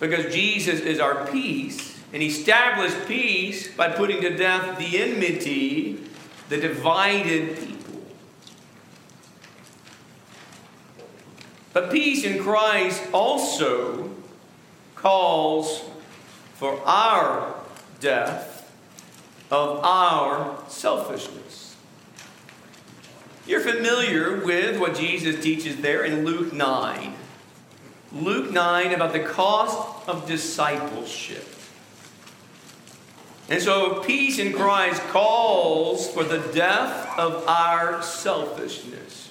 Because 0.00 0.32
Jesus 0.32 0.80
is 0.80 0.98
our 0.98 1.26
peace, 1.26 1.98
and 2.12 2.22
He 2.22 2.28
established 2.28 3.06
peace 3.06 3.72
by 3.72 3.90
putting 3.90 4.20
to 4.22 4.36
death 4.36 4.78
the 4.78 5.00
enmity, 5.00 6.02
the 6.48 6.56
divided 6.56 7.58
people. 7.58 8.02
But 11.72 11.92
peace 11.92 12.24
in 12.24 12.42
Christ 12.42 13.02
also 13.12 14.10
calls 14.96 15.84
for 16.54 16.80
our 16.84 17.54
death 18.00 18.49
of 19.50 19.84
our 19.84 20.58
selfishness. 20.68 21.76
You're 23.46 23.60
familiar 23.60 24.44
with 24.44 24.78
what 24.78 24.94
Jesus 24.94 25.42
teaches 25.42 25.78
there 25.78 26.04
in 26.04 26.24
Luke 26.24 26.52
9. 26.52 27.14
Luke 28.12 28.50
9 28.52 28.94
about 28.94 29.12
the 29.12 29.20
cost 29.20 30.08
of 30.08 30.26
discipleship. 30.26 31.46
And 33.48 33.60
so, 33.60 34.00
peace 34.04 34.38
in 34.38 34.52
Christ 34.52 35.02
calls 35.08 36.08
for 36.12 36.22
the 36.22 36.38
death 36.52 37.18
of 37.18 37.44
our 37.48 38.00
selfishness. 38.02 39.30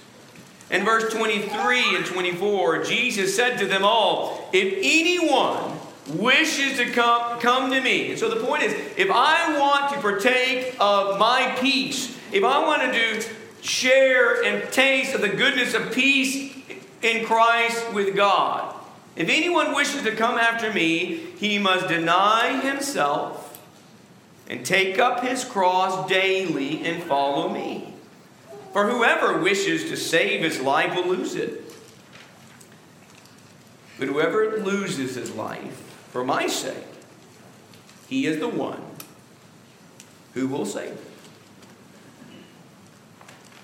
In 0.70 0.84
verse 0.84 1.12
23 1.14 1.96
and 1.96 2.06
24, 2.06 2.84
Jesus 2.84 3.34
said 3.34 3.58
to 3.60 3.66
them 3.66 3.84
all, 3.84 4.50
If 4.52 4.74
anyone 4.84 5.80
wishes 6.08 6.78
to 6.78 6.90
come, 6.92 7.40
come 7.40 7.72
to 7.72 7.82
me. 7.82 8.12
And 8.12 8.20
so 8.20 8.30
the 8.30 8.44
point 8.44 8.64
is, 8.64 8.74
if 8.98 9.10
I 9.12 9.58
want 9.60 9.94
to 9.94 10.00
partake 10.00 10.76
of 10.80 11.20
my 11.20 11.56
peace, 11.60 12.18
if 12.32 12.44
I 12.44 12.60
want 12.66 12.94
to 12.94 13.24
share 13.62 14.44
and 14.44 14.72
taste 14.72 15.14
of 15.14 15.22
the 15.22 15.30
goodness 15.30 15.74
of 15.74 15.92
peace 15.92 16.56
in 17.02 17.26
Christ 17.26 17.94
with 17.94 18.16
God, 18.16 18.76
if 19.16 19.30
anyone 19.30 19.76
wishes 19.76 20.04
to 20.04 20.16
come 20.16 20.38
after 20.38 20.72
me, 20.74 21.16
he 21.38 21.60
must 21.60 21.88
deny 21.88 22.60
himself 22.62 23.46
and 24.48 24.66
take 24.66 24.98
up 24.98 25.22
his 25.22 25.44
cross 25.44 26.10
daily 26.10 26.84
and 26.86 27.04
follow 27.04 27.50
me. 27.50 27.94
For 28.74 28.90
whoever 28.90 29.40
wishes 29.40 29.90
to 29.90 29.98
save 29.98 30.42
his 30.42 30.60
life 30.60 30.96
will 30.96 31.08
lose 31.08 31.36
it. 31.36 31.64
But 33.98 34.08
whoever 34.08 34.60
loses 34.60 35.16
his 35.16 35.36
life 35.36 35.89
for 36.10 36.24
my 36.24 36.48
sake, 36.48 36.86
he 38.08 38.26
is 38.26 38.40
the 38.40 38.50
one 38.50 38.82
who 40.34 40.48
will 40.48 40.66
save. 40.66 40.98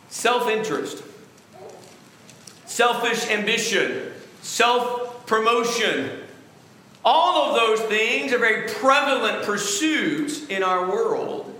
Self 0.09 0.47
interest, 0.49 1.03
selfish 2.65 3.29
ambition, 3.29 4.11
self 4.41 5.25
promotion, 5.25 6.21
all 7.03 7.49
of 7.49 7.55
those 7.55 7.87
things 7.87 8.33
are 8.33 8.39
very 8.39 8.67
prevalent 8.67 9.45
pursuits 9.45 10.47
in 10.47 10.63
our 10.63 10.89
world. 10.89 11.51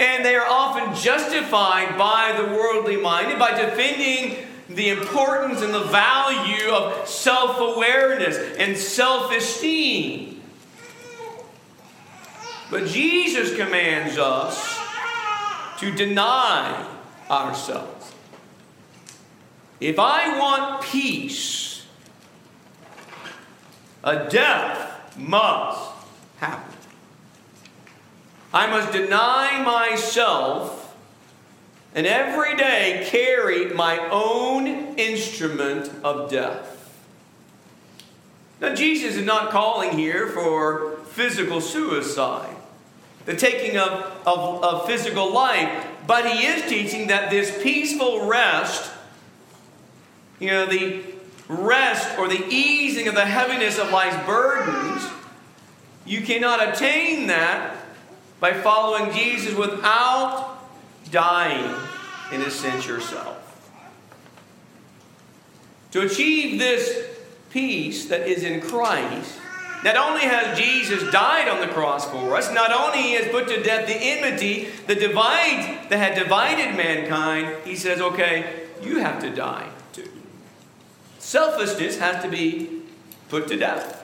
And 0.00 0.24
they 0.24 0.34
are 0.36 0.46
often 0.48 0.94
justified 0.94 1.98
by 1.98 2.40
the 2.40 2.54
worldly 2.54 2.96
minded 2.96 3.38
by 3.38 3.50
defending 3.50 4.46
the 4.68 4.90
importance 4.90 5.62
and 5.62 5.72
the 5.72 5.84
value 5.84 6.70
of 6.70 7.08
self 7.08 7.58
awareness 7.58 8.36
and 8.58 8.76
self 8.76 9.32
esteem. 9.32 10.42
But 12.70 12.86
Jesus 12.86 13.56
commands 13.56 14.18
us 14.18 14.78
to 15.78 15.90
deny 15.90 16.86
ourselves. 17.30 18.12
If 19.80 19.98
I 19.98 20.38
want 20.38 20.82
peace, 20.82 21.86
a 24.04 24.28
death 24.28 25.16
must 25.16 25.92
happen. 26.38 26.74
I 28.52 28.66
must 28.66 28.92
deny 28.92 29.62
myself 29.62 30.87
and 31.94 32.06
every 32.06 32.56
day 32.56 33.06
carry 33.08 33.66
my 33.74 33.98
own 34.10 34.66
instrument 34.96 35.90
of 36.04 36.30
death. 36.30 36.74
Now, 38.60 38.74
Jesus 38.74 39.16
is 39.16 39.24
not 39.24 39.50
calling 39.50 39.96
here 39.96 40.28
for 40.28 40.96
physical 41.06 41.60
suicide, 41.60 42.54
the 43.24 43.36
taking 43.36 43.76
of, 43.78 43.90
of, 44.26 44.62
of 44.64 44.86
physical 44.86 45.32
life, 45.32 45.86
but 46.06 46.28
he 46.28 46.46
is 46.46 46.68
teaching 46.68 47.08
that 47.08 47.30
this 47.30 47.62
peaceful 47.62 48.26
rest, 48.26 48.90
you 50.40 50.48
know, 50.48 50.66
the 50.66 51.04
rest 51.48 52.18
or 52.18 52.28
the 52.28 52.44
easing 52.48 53.08
of 53.08 53.14
the 53.14 53.24
heaviness 53.24 53.78
of 53.78 53.90
life's 53.90 54.26
burdens, 54.26 55.08
you 56.04 56.22
cannot 56.22 56.66
attain 56.66 57.28
that 57.28 57.76
by 58.40 58.52
following 58.52 59.12
Jesus 59.12 59.54
without 59.54 60.57
dying, 61.10 61.74
in 62.32 62.42
a 62.42 62.50
sense, 62.50 62.86
yourself. 62.86 63.44
To 65.92 66.02
achieve 66.02 66.58
this 66.58 67.06
peace 67.50 68.06
that 68.06 68.28
is 68.28 68.42
in 68.42 68.60
Christ, 68.60 69.38
not 69.84 69.96
only 69.96 70.22
has 70.22 70.58
Jesus 70.58 71.10
died 71.12 71.48
on 71.48 71.60
the 71.60 71.72
cross 71.72 72.10
for 72.10 72.36
us, 72.36 72.52
not 72.52 72.72
only 72.72 73.12
has 73.12 73.28
put 73.28 73.46
to 73.48 73.62
death 73.62 73.86
the 73.86 73.94
enmity 73.94 74.68
that 74.86 74.98
divides 74.98 75.88
that 75.88 75.98
had 75.98 76.18
divided 76.18 76.76
mankind, 76.76 77.56
he 77.64 77.76
says, 77.76 78.00
okay, 78.00 78.66
you 78.82 78.98
have 78.98 79.20
to 79.22 79.30
die. 79.30 79.68
Too. 79.92 80.10
Selfishness 81.18 81.98
has 81.98 82.22
to 82.22 82.28
be 82.28 82.82
put 83.28 83.48
to 83.48 83.56
death. 83.56 83.97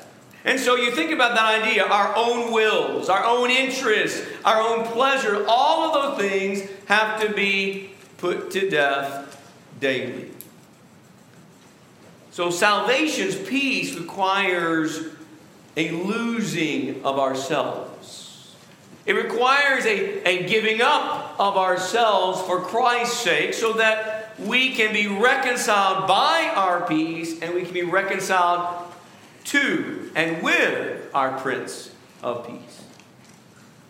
And 0.44 0.61
so 0.61 0.76
you 0.76 0.90
think 0.90 1.11
about 1.11 1.35
that 1.35 1.62
idea 1.62 1.85
our 1.87 2.14
own 2.14 2.52
wills, 2.52 3.09
our 3.09 3.24
own 3.24 3.50
interests, 3.50 4.26
our 4.44 4.61
own 4.61 4.85
pleasure, 4.87 5.44
all 5.48 5.88
of 5.88 6.18
those 6.18 6.28
things 6.28 6.70
have 6.85 7.20
to 7.22 7.33
be 7.33 7.90
put 8.18 8.50
to 8.50 8.68
death 8.68 9.40
daily. 9.80 10.30
So 12.30 12.50
salvation's 12.50 13.37
peace 13.37 13.94
requires 13.96 15.07
a 15.76 15.90
losing 15.92 17.02
of 17.04 17.18
ourselves. 17.18 18.54
It 19.07 19.14
requires 19.14 19.85
a, 19.87 20.28
a 20.28 20.48
giving 20.48 20.80
up 20.83 21.37
of 21.38 21.57
ourselves 21.57 22.40
for 22.42 22.61
Christ's 22.61 23.20
sake 23.20 23.54
so 23.54 23.74
that 23.74 24.35
we 24.38 24.74
can 24.74 24.92
be 24.92 25.07
reconciled 25.07 26.09
by 26.09 26.50
our 26.54 26.87
peace 26.87 27.40
and 27.40 27.54
we 27.54 27.62
can 27.62 27.74
be 27.74 27.83
reconciled 27.83 28.93
to 29.44 30.11
and 30.14 30.42
with 30.42 31.09
our 31.14 31.38
Prince 31.38 31.90
of 32.22 32.46
Peace. 32.46 32.85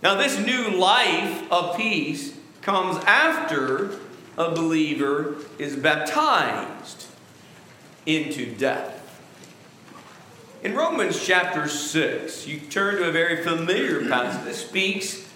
Now, 0.03 0.15
this 0.17 0.39
new 0.39 0.71
life 0.71 1.51
of 1.51 1.77
peace 1.77 2.37
comes 2.61 3.03
after 3.05 3.99
a 4.37 4.51
believer 4.51 5.37
is 5.59 5.77
baptized 5.77 7.07
into 8.05 8.55
death. 8.55 9.01
In 10.63 10.75
Romans 10.75 11.25
chapter 11.25 11.69
6, 11.69 12.47
you 12.47 12.59
turn 12.59 12.97
to 12.97 13.09
a 13.09 13.13
very 13.13 13.43
familiar 13.43 14.09
passage 14.09 14.45
that 14.45 14.55
speaks 14.55 15.31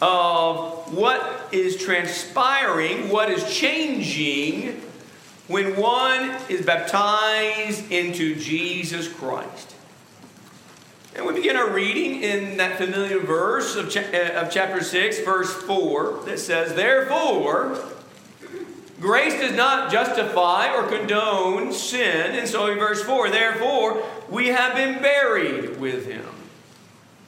of 0.00 0.92
what 0.92 1.48
is 1.52 1.76
transpiring, 1.76 3.08
what 3.08 3.30
is 3.30 3.44
changing 3.52 4.82
when 5.48 5.76
one 5.76 6.30
is 6.48 6.64
baptized 6.64 7.90
into 7.90 8.36
Jesus 8.36 9.08
Christ. 9.08 9.74
And 11.14 11.26
we 11.26 11.34
begin 11.34 11.56
our 11.56 11.70
reading 11.70 12.22
in 12.22 12.56
that 12.56 12.78
familiar 12.78 13.20
verse 13.20 13.76
of, 13.76 13.90
cha- 13.90 14.00
uh, 14.00 14.40
of 14.40 14.50
chapter 14.50 14.82
6, 14.82 15.20
verse 15.20 15.52
4, 15.52 16.22
that 16.24 16.38
says, 16.38 16.74
Therefore, 16.74 17.78
grace 18.98 19.38
does 19.38 19.54
not 19.54 19.92
justify 19.92 20.72
or 20.74 20.88
condone 20.88 21.72
sin. 21.72 22.38
And 22.38 22.48
so 22.48 22.72
in 22.72 22.78
verse 22.78 23.02
4, 23.02 23.28
therefore, 23.28 24.02
we 24.30 24.48
have 24.48 24.74
been 24.74 25.02
buried 25.02 25.78
with 25.78 26.06
him. 26.06 26.24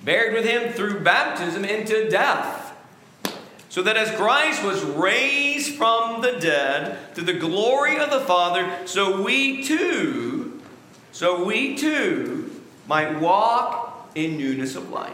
Buried 0.03 0.33
with 0.33 0.46
him 0.46 0.72
through 0.72 1.00
baptism 1.00 1.64
into 1.64 2.09
death 2.09 2.63
so 3.74 3.82
that 3.82 3.96
as 3.96 4.08
Christ 4.12 4.62
was 4.62 4.84
raised 4.84 5.74
from 5.74 6.20
the 6.20 6.38
dead 6.38 6.96
to 7.16 7.22
the 7.22 7.32
glory 7.32 7.98
of 7.98 8.08
the 8.08 8.20
Father, 8.20 8.72
so 8.84 9.20
we 9.20 9.64
too, 9.64 10.62
so 11.10 11.44
we 11.44 11.76
too 11.76 12.62
might 12.87 13.18
walk 13.18 14.12
in 14.14 14.37
newness 14.37 14.76
of 14.76 14.90
life. 14.90 15.10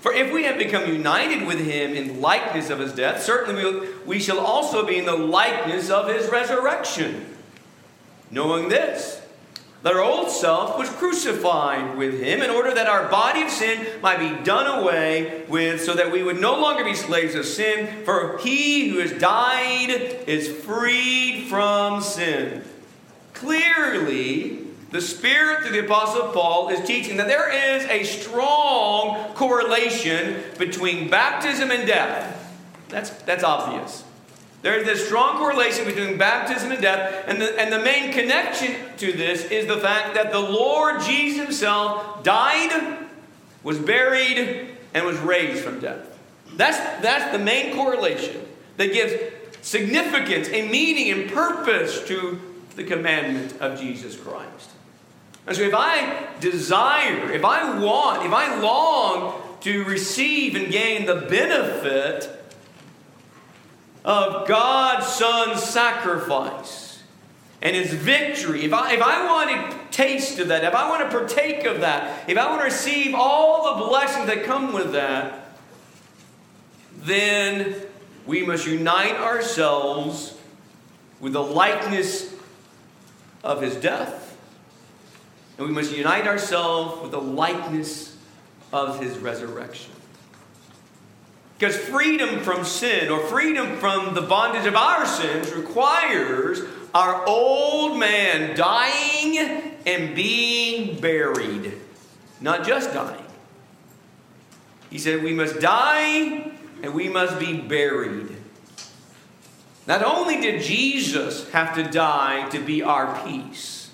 For 0.00 0.12
if 0.12 0.32
we 0.32 0.42
have 0.42 0.58
become 0.58 0.92
united 0.92 1.46
with 1.46 1.60
him 1.60 1.94
in 1.94 2.20
likeness 2.20 2.68
of 2.68 2.80
his 2.80 2.92
death, 2.92 3.22
certainly 3.22 3.88
we 4.04 4.18
shall 4.18 4.40
also 4.40 4.84
be 4.84 4.98
in 4.98 5.04
the 5.04 5.16
likeness 5.16 5.88
of 5.88 6.12
his 6.12 6.28
resurrection. 6.32 7.26
Knowing 8.28 8.68
this, 8.68 9.21
that 9.82 9.94
our 9.94 10.02
old 10.02 10.30
self 10.30 10.78
was 10.78 10.88
crucified 10.90 11.96
with 11.96 12.20
him 12.20 12.40
in 12.40 12.50
order 12.50 12.72
that 12.72 12.86
our 12.86 13.08
body 13.08 13.42
of 13.42 13.50
sin 13.50 13.84
might 14.00 14.18
be 14.18 14.44
done 14.44 14.80
away 14.80 15.44
with, 15.48 15.82
so 15.82 15.94
that 15.94 16.12
we 16.12 16.22
would 16.22 16.40
no 16.40 16.58
longer 16.58 16.84
be 16.84 16.94
slaves 16.94 17.34
of 17.34 17.44
sin. 17.44 18.04
For 18.04 18.38
he 18.38 18.90
who 18.90 18.98
has 18.98 19.12
died 19.12 19.90
is 20.26 20.48
freed 20.48 21.46
from 21.48 22.00
sin. 22.00 22.64
Clearly, 23.34 24.66
the 24.92 25.00
Spirit 25.00 25.62
through 25.62 25.72
the 25.72 25.84
Apostle 25.84 26.28
Paul 26.28 26.68
is 26.68 26.86
teaching 26.86 27.16
that 27.16 27.26
there 27.26 27.50
is 27.50 27.84
a 27.86 28.04
strong 28.04 29.34
correlation 29.34 30.42
between 30.58 31.10
baptism 31.10 31.70
and 31.70 31.86
death. 31.86 32.38
That's, 32.88 33.10
that's 33.22 33.42
obvious. 33.42 34.04
There's 34.62 34.84
this 34.84 35.04
strong 35.04 35.38
correlation 35.38 35.84
between 35.84 36.16
baptism 36.16 36.70
and 36.70 36.80
death, 36.80 37.24
and 37.26 37.42
the, 37.42 37.60
and 37.60 37.72
the 37.72 37.80
main 37.80 38.12
connection 38.12 38.76
to 38.98 39.12
this 39.12 39.44
is 39.50 39.66
the 39.66 39.78
fact 39.78 40.14
that 40.14 40.30
the 40.30 40.38
Lord 40.38 41.02
Jesus 41.02 41.44
Himself 41.44 42.22
died, 42.22 42.98
was 43.64 43.78
buried, 43.78 44.68
and 44.94 45.04
was 45.04 45.18
raised 45.18 45.64
from 45.64 45.80
death. 45.80 46.16
That's, 46.56 46.78
that's 47.02 47.32
the 47.32 47.42
main 47.42 47.74
correlation 47.74 48.46
that 48.76 48.92
gives 48.92 49.14
significance, 49.62 50.48
a 50.48 50.68
meaning, 50.68 51.10
and 51.10 51.30
purpose 51.30 52.06
to 52.06 52.40
the 52.76 52.84
commandment 52.84 53.60
of 53.60 53.80
Jesus 53.80 54.16
Christ. 54.16 54.70
And 55.46 55.56
so, 55.56 55.62
if 55.62 55.74
I 55.74 56.28
desire, 56.38 57.32
if 57.32 57.44
I 57.44 57.80
want, 57.80 58.24
if 58.24 58.32
I 58.32 58.60
long 58.60 59.42
to 59.62 59.84
receive 59.84 60.54
and 60.54 60.70
gain 60.70 61.06
the 61.06 61.16
benefit 61.16 62.41
of 64.04 64.48
God's 64.48 65.06
Son's 65.06 65.62
sacrifice 65.62 67.02
and 67.60 67.76
his 67.76 67.94
victory, 67.94 68.64
if 68.64 68.72
I, 68.72 68.94
if 68.94 69.00
I 69.00 69.24
want 69.24 69.70
to 69.70 69.78
taste 69.96 70.40
of 70.40 70.48
that, 70.48 70.64
if 70.64 70.74
I 70.74 70.88
want 70.88 71.08
to 71.08 71.16
partake 71.16 71.64
of 71.64 71.80
that, 71.80 72.28
if 72.28 72.36
I 72.36 72.48
want 72.48 72.60
to 72.60 72.64
receive 72.64 73.14
all 73.14 73.78
the 73.78 73.86
blessings 73.86 74.26
that 74.26 74.42
come 74.42 74.72
with 74.72 74.92
that, 74.92 75.56
then 76.98 77.76
we 78.26 78.44
must 78.44 78.66
unite 78.66 79.16
ourselves 79.16 80.36
with 81.20 81.34
the 81.34 81.42
likeness 81.42 82.34
of 83.44 83.62
his 83.62 83.76
death. 83.76 84.36
And 85.56 85.66
we 85.66 85.72
must 85.72 85.96
unite 85.96 86.26
ourselves 86.26 87.00
with 87.02 87.12
the 87.12 87.20
likeness 87.20 88.16
of 88.72 89.00
his 89.00 89.18
resurrection. 89.18 89.92
Because 91.62 91.76
freedom 91.76 92.40
from 92.40 92.64
sin 92.64 93.08
or 93.08 93.20
freedom 93.20 93.76
from 93.76 94.14
the 94.14 94.20
bondage 94.20 94.66
of 94.66 94.74
our 94.74 95.06
sins 95.06 95.52
requires 95.52 96.60
our 96.92 97.24
old 97.24 98.00
man 98.00 98.56
dying 98.56 99.38
and 99.86 100.12
being 100.12 101.00
buried. 101.00 101.74
Not 102.40 102.66
just 102.66 102.92
dying. 102.92 103.24
He 104.90 104.98
said, 104.98 105.22
We 105.22 105.34
must 105.34 105.60
die 105.60 106.50
and 106.82 106.94
we 106.94 107.08
must 107.08 107.38
be 107.38 107.56
buried. 107.56 108.36
Not 109.86 110.02
only 110.02 110.40
did 110.40 110.62
Jesus 110.62 111.48
have 111.50 111.76
to 111.76 111.84
die 111.84 112.48
to 112.48 112.58
be 112.58 112.82
our 112.82 113.24
peace, 113.24 113.92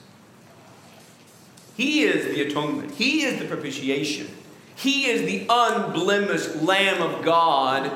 He 1.76 2.00
is 2.04 2.34
the 2.34 2.48
atonement, 2.48 2.92
He 2.92 3.24
is 3.24 3.38
the 3.38 3.44
propitiation, 3.44 4.28
He 4.78 5.06
is 5.06 5.22
the 5.22 5.44
unblemished 5.48 6.62
Lamb 6.62 7.02
of 7.02 7.24
God 7.24 7.90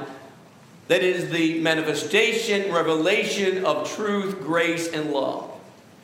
that 0.88 1.04
is 1.04 1.30
the 1.30 1.60
manifestation, 1.60 2.72
revelation 2.72 3.64
of 3.64 3.88
truth, 3.94 4.40
grace, 4.40 4.88
and 4.88 5.12
love. 5.12 5.48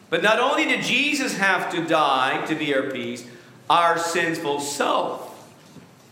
But 0.09 0.23
not 0.23 0.39
only 0.39 0.67
did 0.67 0.83
Jesus 0.83 1.37
have 1.37 1.73
to 1.73 1.85
die 1.85 2.47
to 2.47 2.55
be 2.55 2.73
our 2.77 2.91
peace, 2.93 3.27
our 3.69 3.99
sinful 3.99 4.61
self 4.61 5.53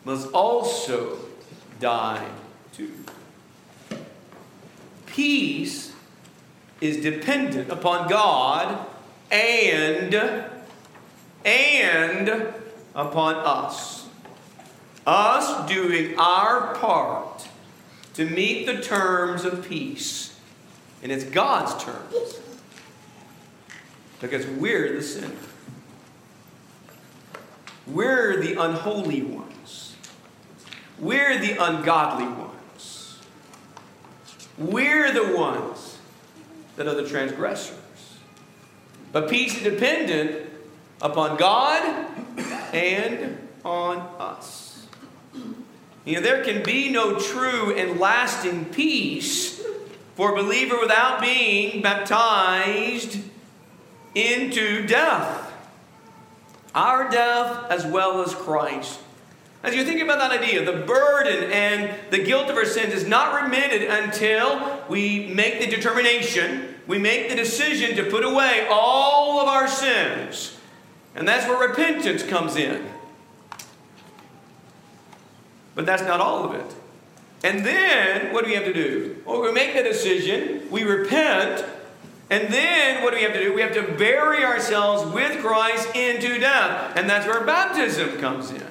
must 0.05 0.33
also 0.33 1.19
die 1.79 2.29
too. 2.73 2.91
Peace 5.07 5.95
is 6.81 6.97
dependent 6.97 7.71
upon 7.71 8.09
God 8.09 8.85
and 9.31 10.13
and 11.45 12.53
upon 12.97 13.37
us. 13.37 14.06
Us 15.07 15.69
doing 15.69 16.19
our 16.19 16.75
part 16.75 17.49
to 18.14 18.29
meet 18.29 18.66
the 18.66 18.81
terms 18.81 19.45
of 19.45 19.69
peace. 19.69 20.38
And 21.03 21.12
it's 21.12 21.25
God's 21.25 21.83
terms. 21.83 22.40
Because 24.21 24.47
we're 24.47 24.95
the 24.95 25.03
sinner. 25.03 25.31
We're 27.87 28.40
the 28.42 28.61
unholy 28.61 29.23
ones. 29.23 29.95
We're 30.99 31.38
the 31.38 31.62
ungodly 31.62 32.27
ones. 32.27 33.19
We're 34.59 35.12
the 35.12 35.37
ones 35.37 35.99
that 36.77 36.88
are 36.88 36.95
the 36.95 37.09
transgressors. 37.09 37.77
But 39.12 39.31
peace 39.31 39.57
is 39.57 39.62
dependent 39.62 40.51
upon 41.01 41.37
God 41.37 42.07
and 42.73 43.38
on 43.64 43.99
us. 44.19 44.66
You 46.07 46.14
know, 46.14 46.21
there 46.21 46.45
can 46.45 46.62
be 46.62 46.88
no 46.88 47.19
true 47.19 47.75
and 47.75 47.99
lasting 47.99 48.66
peace 48.66 49.61
for 50.14 50.33
a 50.33 50.37
believer 50.37 50.79
without 50.81 51.21
being 51.21 51.83
baptized 51.83 53.19
into 54.14 54.87
death. 54.87 55.53
Our 56.77 57.11
death 57.11 57.71
as 57.71 57.85
well 57.85 58.23
as 58.23 58.37
Christ. 58.37 59.01
As 59.64 59.75
you 59.75 59.85
think 59.85 60.01
about 60.01 60.19
that 60.21 60.31
idea, 60.31 60.64
the 60.64 60.85
burden 60.87 61.51
and 61.51 61.92
the 62.11 62.23
guilt 62.23 62.51
of 62.51 62.57
our 62.57 62.64
sins 62.64 62.95
is 62.95 63.09
not 63.09 63.42
remitted 63.42 63.83
until 63.83 64.81
we 64.88 65.27
make 65.27 65.59
the 65.59 65.66
determination, 65.66 66.77
we 66.87 66.99
make 66.99 67.29
the 67.29 67.35
decision 67.35 67.97
to 67.97 68.09
put 68.09 68.23
away 68.23 68.69
all 68.71 69.40
of 69.40 69.49
our 69.49 69.66
sins. 69.66 70.57
And 71.16 71.27
that's 71.27 71.49
where 71.49 71.69
repentance 71.69 72.23
comes 72.23 72.55
in. 72.55 72.87
But 75.77 75.87
that's 75.87 76.03
not 76.03 76.21
all 76.21 76.45
of 76.45 76.55
it. 76.55 76.75
And 77.45 77.65
then, 77.65 78.33
what 78.33 78.43
do 78.43 78.51
we 78.51 78.57
have 78.57 78.65
to 78.65 78.73
do? 78.73 79.23
Well, 79.25 79.41
we 79.43 79.53
make 79.53 79.75
the 79.75 79.85
decision, 79.85 80.69
we 80.71 80.83
repent, 80.83 81.65
and 82.29 82.53
then 82.53 83.05
what 83.05 83.11
do 83.11 83.19
we 83.19 83.23
have 83.23 83.35
to 83.35 83.43
do? 83.43 83.55
We 83.55 83.61
have 83.61 83.75
to 83.75 83.83
bury 83.83 84.45
ourselves 84.45 85.12
with 85.12 85.41
Christ 85.41 85.95
into 85.95 86.41
death. 86.41 86.97
And 86.97 87.09
that's 87.09 87.27
where 87.27 87.45
baptism 87.45 88.19
comes 88.19 88.51
in. 88.51 88.67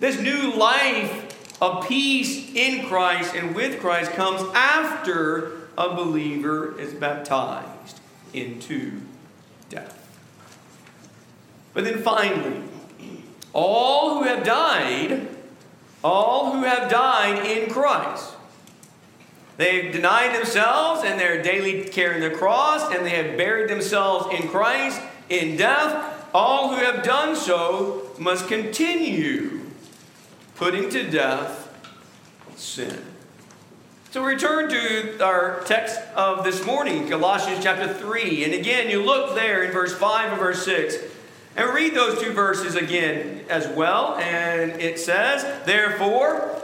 This 0.00 0.18
new 0.20 0.52
life 0.54 1.62
of 1.62 1.86
peace 1.86 2.52
in 2.54 2.86
Christ 2.86 3.34
and 3.34 3.54
with 3.54 3.80
Christ 3.80 4.10
comes 4.12 4.42
after 4.54 5.68
a 5.78 5.94
believer 5.94 6.78
is 6.80 6.94
baptized 6.94 8.00
into 8.32 9.00
death. 9.70 10.02
But 11.74 11.84
then 11.84 11.98
finally, 11.98 12.62
all 13.52 14.14
who 14.14 14.24
have 14.24 14.44
died, 14.44 15.28
all 16.06 16.52
who 16.52 16.62
have 16.62 16.90
died 16.90 17.44
in 17.44 17.70
Christ, 17.70 18.36
They've 19.56 19.90
denied 19.90 20.36
themselves 20.36 21.02
and 21.04 21.18
they're 21.18 21.42
daily 21.42 21.84
carrying 21.84 22.20
the 22.20 22.36
cross, 22.36 22.92
and 22.92 23.06
they 23.06 23.10
have 23.10 23.38
buried 23.38 23.70
themselves 23.70 24.26
in 24.34 24.48
Christ 24.48 25.00
in 25.28 25.56
death. 25.56 26.28
All 26.34 26.74
who 26.74 26.84
have 26.84 27.02
done 27.02 27.34
so 27.34 28.10
must 28.18 28.48
continue 28.48 29.62
putting 30.56 30.90
to 30.90 31.08
death 31.10 31.72
sin. 32.56 33.02
So 34.10 34.22
we 34.22 34.34
return 34.34 34.68
to 34.70 35.24
our 35.24 35.62
text 35.64 35.98
of 36.14 36.44
this 36.44 36.64
morning, 36.64 37.08
Colossians 37.08 37.62
chapter 37.62 37.92
3. 37.92 38.44
And 38.44 38.54
again, 38.54 38.90
you 38.90 39.02
look 39.02 39.34
there 39.34 39.62
in 39.62 39.72
verse 39.72 39.94
5 39.94 40.32
and 40.32 40.38
verse 40.38 40.64
6. 40.64 40.96
And 41.56 41.72
read 41.72 41.94
those 41.94 42.20
two 42.20 42.32
verses 42.32 42.74
again 42.74 43.44
as 43.48 43.66
well. 43.68 44.16
And 44.16 44.72
it 44.72 44.98
says, 44.98 45.42
Therefore, 45.64 46.62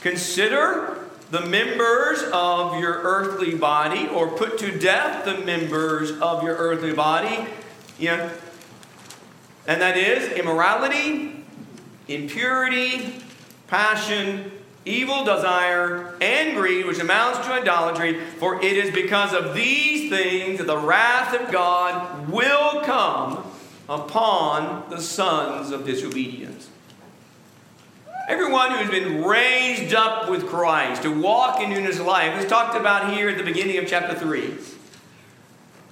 consider 0.00 0.96
the 1.30 1.42
members 1.42 2.22
of 2.32 2.80
your 2.80 2.94
earthly 3.02 3.54
body, 3.54 4.08
or 4.08 4.28
put 4.28 4.58
to 4.58 4.76
death 4.76 5.24
the 5.24 5.38
members 5.44 6.10
of 6.18 6.42
your 6.42 6.56
earthly 6.56 6.92
body. 6.92 7.46
Yeah. 7.98 8.32
And 9.68 9.80
that 9.80 9.96
is 9.96 10.32
immorality, 10.32 11.44
impurity, 12.08 13.22
passion, 13.68 14.50
evil 14.84 15.22
desire, 15.24 16.16
and 16.20 16.56
greed, 16.56 16.86
which 16.86 16.98
amounts 16.98 17.46
to 17.46 17.52
idolatry. 17.52 18.18
For 18.38 18.60
it 18.60 18.76
is 18.76 18.92
because 18.92 19.32
of 19.32 19.54
these 19.54 20.10
things 20.10 20.58
that 20.58 20.66
the 20.66 20.78
wrath 20.78 21.38
of 21.38 21.52
God 21.52 22.28
will 22.28 22.80
come 22.80 23.44
upon 23.90 24.88
the 24.88 25.00
sons 25.00 25.72
of 25.72 25.84
disobedience. 25.84 26.70
Everyone 28.28 28.70
who's 28.70 28.88
been 28.88 29.24
raised 29.24 29.92
up 29.92 30.30
with 30.30 30.46
Christ 30.46 31.02
to 31.02 31.10
walk 31.12 31.60
in 31.60 31.70
newness 31.70 31.98
of 31.98 32.06
life 32.06 32.40
is 32.40 32.48
talked 32.48 32.76
about 32.76 33.12
here 33.12 33.28
at 33.28 33.36
the 33.36 33.42
beginning 33.42 33.76
of 33.78 33.88
chapter 33.88 34.14
3 34.14 34.54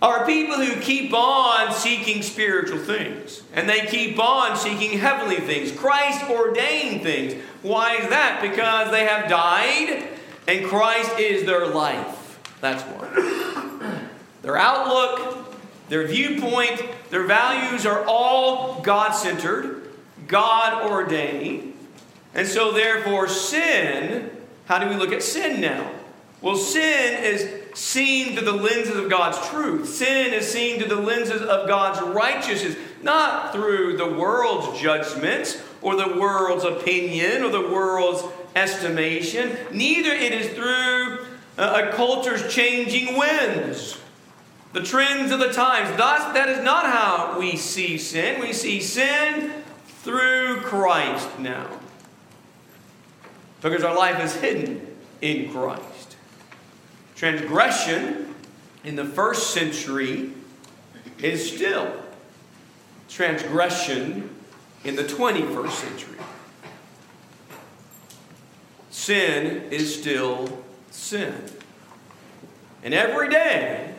are 0.00 0.24
people 0.24 0.54
who 0.54 0.80
keep 0.80 1.12
on 1.12 1.72
seeking 1.72 2.22
spiritual 2.22 2.78
things 2.78 3.42
and 3.52 3.68
they 3.68 3.80
keep 3.86 4.16
on 4.20 4.56
seeking 4.56 4.96
heavenly 4.96 5.38
things, 5.38 5.72
Christ 5.72 6.30
ordained 6.30 7.02
things. 7.02 7.34
Why 7.62 7.96
is 7.96 8.08
that? 8.10 8.40
Because 8.40 8.92
they 8.92 9.06
have 9.06 9.28
died 9.28 10.06
and 10.46 10.64
Christ 10.64 11.18
is 11.18 11.44
their 11.44 11.66
life. 11.66 12.38
That's 12.60 12.84
why. 12.84 13.98
Their 14.42 14.56
outlook, 14.56 15.47
their 15.88 16.06
viewpoint, 16.06 16.82
their 17.10 17.24
values 17.24 17.86
are 17.86 18.04
all 18.06 18.80
God 18.82 19.12
centered, 19.12 19.90
God 20.26 20.90
ordained. 20.90 21.74
And 22.34 22.46
so, 22.46 22.72
therefore, 22.72 23.28
sin, 23.28 24.30
how 24.66 24.78
do 24.78 24.88
we 24.88 24.96
look 24.96 25.12
at 25.12 25.22
sin 25.22 25.60
now? 25.60 25.90
Well, 26.40 26.56
sin 26.56 27.24
is 27.24 27.48
seen 27.74 28.34
through 28.34 28.44
the 28.44 28.52
lenses 28.52 28.96
of 28.96 29.10
God's 29.10 29.48
truth. 29.48 29.88
Sin 29.88 30.32
is 30.32 30.50
seen 30.50 30.78
through 30.78 30.94
the 30.94 31.02
lenses 31.02 31.42
of 31.42 31.66
God's 31.66 32.00
righteousness, 32.00 32.76
not 33.02 33.52
through 33.52 33.96
the 33.96 34.08
world's 34.08 34.80
judgments 34.80 35.62
or 35.82 35.96
the 35.96 36.18
world's 36.18 36.64
opinion 36.64 37.42
or 37.42 37.50
the 37.50 37.68
world's 37.68 38.22
estimation. 38.54 39.56
Neither 39.72 40.10
it 40.10 40.32
is 40.32 40.48
through 40.50 41.26
uh, 41.56 41.88
a 41.88 41.92
culture's 41.96 42.52
changing 42.52 43.16
winds, 43.16 44.00
the 44.72 44.82
trends 44.82 45.32
of 45.32 45.38
the 45.38 45.52
times. 45.52 45.96
Thus, 45.96 46.32
that 46.34 46.48
is 46.48 46.62
not 46.62 46.84
how 46.84 47.38
we 47.38 47.56
see 47.56 47.98
sin. 47.98 48.40
We 48.40 48.52
see 48.52 48.80
sin 48.80 49.52
through 50.02 50.60
Christ 50.62 51.38
now. 51.38 51.66
Because 53.60 53.82
our 53.82 53.96
life 53.96 54.22
is 54.22 54.36
hidden 54.36 54.96
in 55.20 55.50
Christ. 55.50 56.16
Transgression 57.16 58.34
in 58.84 58.94
the 58.96 59.04
first 59.04 59.52
century 59.52 60.32
is 61.18 61.52
still 61.52 61.92
transgression 63.08 64.30
in 64.84 64.94
the 64.94 65.02
21st 65.02 65.70
century. 65.70 66.18
Sin 68.90 69.64
is 69.70 69.98
still 69.98 70.62
sin. 70.90 71.34
And 72.84 72.94
every 72.94 73.28
day, 73.28 73.94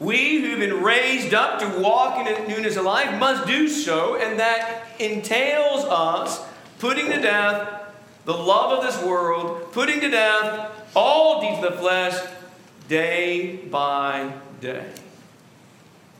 we 0.00 0.40
who've 0.40 0.58
been 0.58 0.82
raised 0.82 1.34
up 1.34 1.60
to 1.60 1.78
walk 1.78 2.26
in 2.26 2.48
newness 2.48 2.76
of 2.76 2.84
life 2.84 3.20
must 3.20 3.46
do 3.46 3.68
so, 3.68 4.16
and 4.16 4.40
that 4.40 4.86
entails 4.98 5.84
us 5.84 6.42
putting 6.78 7.10
to 7.10 7.20
death 7.20 7.82
the 8.24 8.32
love 8.32 8.78
of 8.78 8.84
this 8.84 9.02
world, 9.04 9.72
putting 9.72 10.00
to 10.00 10.08
death 10.08 10.70
all 10.96 11.42
deeds 11.42 11.62
of 11.62 11.72
the 11.72 11.78
flesh 11.78 12.18
day 12.88 13.56
by 13.56 14.32
day. 14.60 14.90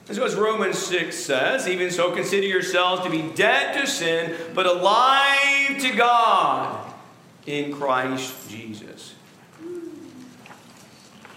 And 0.08 0.16
so, 0.16 0.24
as 0.24 0.34
Romans 0.34 0.78
6 0.78 1.16
says, 1.16 1.66
even 1.66 1.90
so, 1.90 2.12
consider 2.12 2.46
yourselves 2.46 3.02
to 3.04 3.10
be 3.10 3.22
dead 3.34 3.80
to 3.80 3.86
sin, 3.86 4.34
but 4.54 4.66
alive 4.66 5.78
to 5.78 5.96
God 5.96 6.92
in 7.46 7.72
Christ 7.72 8.50
Jesus. 8.50 9.14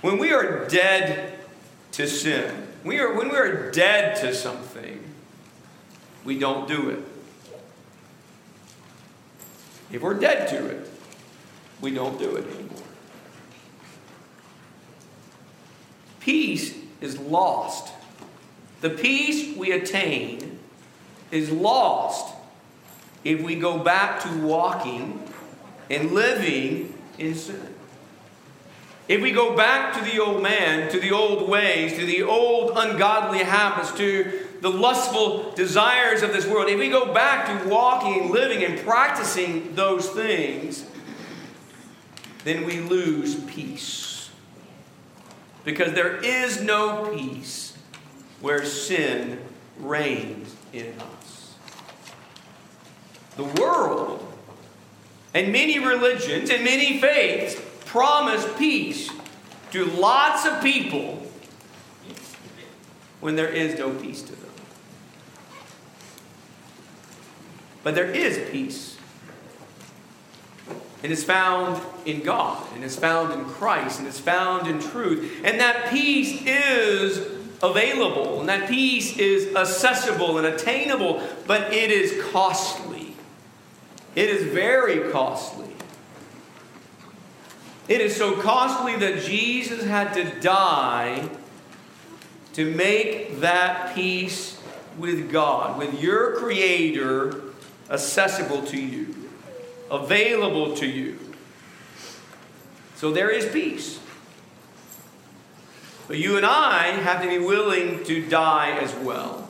When 0.01 0.17
we 0.17 0.33
are 0.33 0.67
dead 0.67 1.42
to 1.93 2.07
sin, 2.07 2.67
we 2.83 2.99
are, 2.99 3.13
when 3.13 3.29
we 3.29 3.35
are 3.35 3.71
dead 3.71 4.17
to 4.17 4.33
something, 4.33 5.03
we 6.25 6.37
don't 6.37 6.67
do 6.67 6.89
it. 6.89 6.99
If 9.91 10.01
we're 10.01 10.15
dead 10.15 10.49
to 10.49 10.65
it, 10.67 10.89
we 11.81 11.91
don't 11.91 12.17
do 12.17 12.35
it 12.35 12.45
anymore. 12.47 12.81
Peace 16.19 16.75
is 16.99 17.19
lost. 17.19 17.93
The 18.81 18.89
peace 18.89 19.55
we 19.55 19.71
attain 19.71 20.59
is 21.31 21.51
lost 21.51 22.33
if 23.23 23.41
we 23.41 23.55
go 23.55 23.77
back 23.77 24.21
to 24.21 24.29
walking 24.39 25.21
and 25.91 26.11
living 26.11 26.97
in 27.19 27.35
sin. 27.35 27.72
If 29.07 29.21
we 29.21 29.31
go 29.31 29.55
back 29.55 29.97
to 29.97 30.03
the 30.03 30.19
old 30.19 30.41
man, 30.41 30.89
to 30.91 30.99
the 30.99 31.11
old 31.11 31.49
ways, 31.49 31.97
to 31.97 32.05
the 32.05 32.23
old 32.23 32.71
ungodly 32.75 33.39
habits, 33.39 33.91
to 33.97 34.47
the 34.61 34.69
lustful 34.69 35.51
desires 35.51 36.21
of 36.21 36.31
this 36.31 36.47
world, 36.47 36.69
if 36.69 36.79
we 36.79 36.89
go 36.89 37.13
back 37.13 37.47
to 37.47 37.69
walking, 37.69 38.31
living, 38.31 38.63
and 38.63 38.79
practicing 38.79 39.75
those 39.75 40.09
things, 40.09 40.85
then 42.45 42.65
we 42.65 42.79
lose 42.79 43.35
peace. 43.43 44.29
Because 45.65 45.93
there 45.93 46.17
is 46.17 46.61
no 46.61 47.13
peace 47.13 47.77
where 48.39 48.65
sin 48.65 49.39
reigns 49.79 50.55
in 50.71 50.93
us. 50.99 51.55
The 53.35 53.45
world 53.61 54.33
and 55.33 55.51
many 55.51 55.79
religions 55.79 56.49
and 56.49 56.63
many 56.63 56.99
faiths 56.99 57.59
promise 57.93 58.43
peace 58.57 59.11
to 59.69 59.85
lots 59.85 60.47
of 60.47 60.63
people 60.63 61.21
when 63.21 63.35
there 63.35 63.47
is 63.47 63.77
no 63.77 63.91
peace 63.91 64.23
to 64.23 64.31
them. 64.31 64.49
But 67.83 67.93
there 67.93 68.09
is 68.09 68.49
peace. 68.49 68.97
And 71.03 71.11
it's 71.11 71.23
found 71.23 71.79
in 72.03 72.21
God, 72.21 72.65
and 72.73 72.83
it's 72.83 72.95
found 72.95 73.31
in 73.31 73.45
Christ, 73.45 73.99
and 73.99 74.07
it's 74.07 74.19
found 74.19 74.67
in 74.67 74.79
truth. 74.79 75.41
And 75.43 75.59
that 75.59 75.91
peace 75.91 76.41
is 76.47 77.19
available, 77.61 78.39
and 78.39 78.49
that 78.49 78.67
peace 78.67 79.17
is 79.17 79.55
accessible 79.55 80.39
and 80.39 80.47
attainable, 80.47 81.21
but 81.45 81.71
it 81.71 81.91
is 81.91 82.23
costly. 82.31 83.13
It 84.15 84.29
is 84.29 84.51
very 84.51 85.11
costly. 85.11 85.72
It 87.87 87.99
is 87.99 88.15
so 88.15 88.39
costly 88.41 88.95
that 88.97 89.23
Jesus 89.23 89.83
had 89.83 90.13
to 90.13 90.39
die 90.39 91.29
to 92.53 92.73
make 92.73 93.39
that 93.41 93.93
peace 93.93 94.61
with 94.97 95.31
God, 95.31 95.77
with 95.77 96.01
your 96.01 96.35
Creator, 96.35 97.41
accessible 97.89 98.61
to 98.63 98.79
you, 98.79 99.29
available 99.91 100.75
to 100.77 100.87
you. 100.87 101.19
So 102.95 103.11
there 103.11 103.29
is 103.29 103.51
peace. 103.51 103.99
But 106.07 106.17
you 106.17 106.37
and 106.37 106.45
I 106.45 106.87
have 106.87 107.21
to 107.21 107.27
be 107.27 107.39
willing 107.39 108.03
to 108.05 108.27
die 108.29 108.77
as 108.79 108.93
well. 108.95 109.49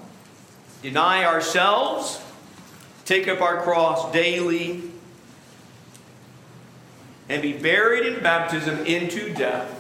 Deny 0.82 1.26
ourselves, 1.26 2.22
take 3.06 3.28
up 3.28 3.42
our 3.42 3.62
cross 3.62 4.12
daily, 4.12 4.93
and 7.34 7.42
be 7.42 7.52
buried 7.52 8.06
in 8.06 8.22
baptism 8.22 8.86
into 8.86 9.34
death. 9.34 9.80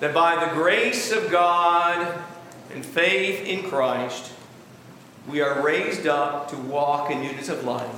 That 0.00 0.12
by 0.12 0.44
the 0.44 0.52
grace 0.52 1.12
of 1.12 1.30
God 1.30 2.24
and 2.74 2.84
faith 2.84 3.46
in 3.46 3.70
Christ, 3.70 4.32
we 5.28 5.40
are 5.40 5.62
raised 5.62 6.08
up 6.08 6.50
to 6.50 6.56
walk 6.56 7.12
in 7.12 7.20
newness 7.22 7.48
of 7.48 7.62
life 7.62 7.94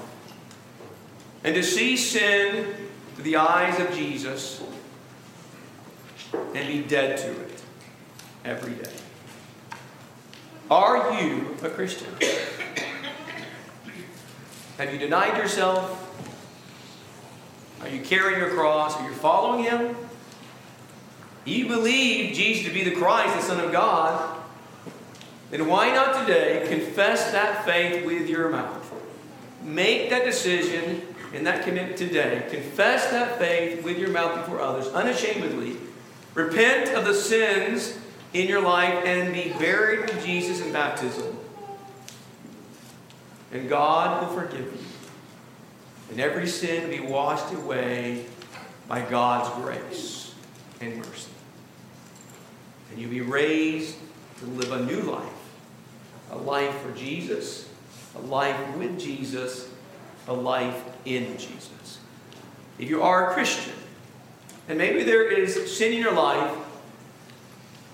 and 1.45 1.55
to 1.55 1.63
see 1.63 1.97
sin 1.97 2.75
through 3.15 3.25
the 3.25 3.37
eyes 3.37 3.81
of 3.81 3.91
Jesus 3.97 4.63
and 6.55 6.69
be 6.69 6.83
dead 6.83 7.17
to 7.17 7.31
it 7.31 7.63
every 8.45 8.75
day. 8.75 8.93
Are 10.71 11.19
you 11.23 11.57
a 11.63 11.71
Christian? 11.71 12.09
Have 14.77 14.93
you 14.93 14.99
denied 14.99 15.39
yourself? 15.39 16.04
Are 17.85 17.91
you 17.91 18.01
carrying 18.01 18.41
your 18.41 18.51
cross? 18.51 18.97
Are 18.97 19.07
you 19.07 19.15
following 19.15 19.65
Him? 19.65 19.95
You 21.45 21.69
believe 21.69 22.35
Jesus 22.35 22.67
to 22.67 22.73
be 22.73 22.83
the 22.83 22.97
Christ, 22.97 23.37
the 23.37 23.43
Son 23.43 23.63
of 23.63 23.71
God, 23.71 24.41
then 25.51 25.69
why 25.69 25.93
not 25.93 26.27
today 26.27 26.67
confess 26.69 27.31
that 27.33 27.65
faith 27.65 28.07
with 28.07 28.29
your 28.29 28.49
mouth? 28.49 28.93
Make 29.63 30.11
that 30.11 30.25
decision 30.25 31.03
and 31.35 31.47
that 31.47 31.65
commitment 31.65 31.99
today. 31.99 32.47
Confess 32.51 33.11
that 33.11 33.39
faith 33.39 33.85
with 33.85 33.99
your 33.99 34.09
mouth 34.09 34.35
before 34.35 34.61
others, 34.61 34.89
unashamedly. 34.89 35.77
Repent 36.35 36.95
of 36.97 37.05
the 37.05 37.15
sins 37.15 37.99
in 38.33 38.49
your 38.49 38.63
life 38.63 39.05
and 39.05 39.33
be 39.35 39.53
buried 39.59 40.01
with 40.01 40.25
Jesus 40.25 40.61
in 40.61 40.73
baptism. 40.73 41.37
And 43.53 43.69
God 43.69 44.23
will 44.23 44.41
forgive 44.41 44.73
you. 44.73 44.94
And 46.11 46.21
every 46.21 46.47
sin 46.47 46.91
be 46.91 47.01
washed 47.01 47.53
away 47.55 48.27
by 48.89 49.01
God's 49.01 49.51
grace 49.63 50.35
and 50.81 50.97
mercy. 50.97 51.31
And 52.91 53.01
you'll 53.01 53.11
be 53.11 53.21
raised 53.21 53.97
to 54.39 54.47
live 54.47 54.73
a 54.73 54.85
new 54.85 55.03
life 55.03 55.31
a 56.31 56.37
life 56.39 56.75
for 56.81 56.91
Jesus, 56.93 57.69
a 58.17 58.21
life 58.21 58.77
with 58.77 58.99
Jesus, 58.99 59.69
a 60.27 60.33
life 60.33 60.83
in 61.05 61.37
Jesus. 61.39 61.99
If 62.79 62.89
you 62.89 63.03
are 63.03 63.31
a 63.31 63.35
Christian, 63.35 63.75
and 64.69 64.79
maybe 64.79 65.05
there 65.05 65.31
is 65.31 65.77
sin 65.77 65.93
in 65.93 66.01
your 66.01 66.15
life 66.15 66.57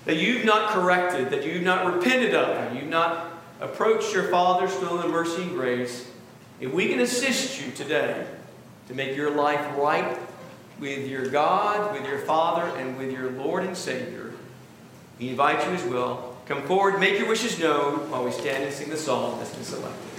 that 0.05 0.17
you've 0.17 0.45
not 0.45 0.71
corrected, 0.71 1.29
that 1.29 1.45
you've 1.45 1.63
not 1.63 1.93
repented 1.93 2.33
of, 2.33 2.75
you've 2.75 2.85
not 2.85 3.31
approached 3.59 4.13
your 4.13 4.23
Father's 4.29 4.73
throne 4.75 5.03
of 5.03 5.11
mercy 5.11 5.43
and 5.43 5.51
grace, 5.51 6.09
if 6.61 6.73
we 6.73 6.87
can 6.87 7.01
assist 7.01 7.61
you 7.61 7.71
today 7.73 8.25
to 8.87 8.93
make 8.93 9.17
your 9.17 9.31
life 9.31 9.77
right 9.77 10.17
with 10.79 11.07
your 11.07 11.27
God, 11.27 11.93
with 11.93 12.07
your 12.07 12.19
Father, 12.19 12.63
and 12.77 12.97
with 12.97 13.11
your 13.11 13.31
Lord 13.31 13.63
and 13.63 13.75
Savior, 13.75 14.31
we 15.19 15.29
invite 15.29 15.67
you 15.67 15.73
as 15.73 15.83
well 15.83 16.31
Come 16.51 16.63
forward, 16.63 16.99
make 16.99 17.17
your 17.17 17.29
wishes 17.29 17.57
known 17.59 18.11
while 18.11 18.25
we 18.25 18.31
stand 18.31 18.65
and 18.65 18.73
sing 18.73 18.89
the 18.89 18.97
song 18.97 19.37
that's 19.37 19.55
been 19.55 19.63
selected. 19.63 20.10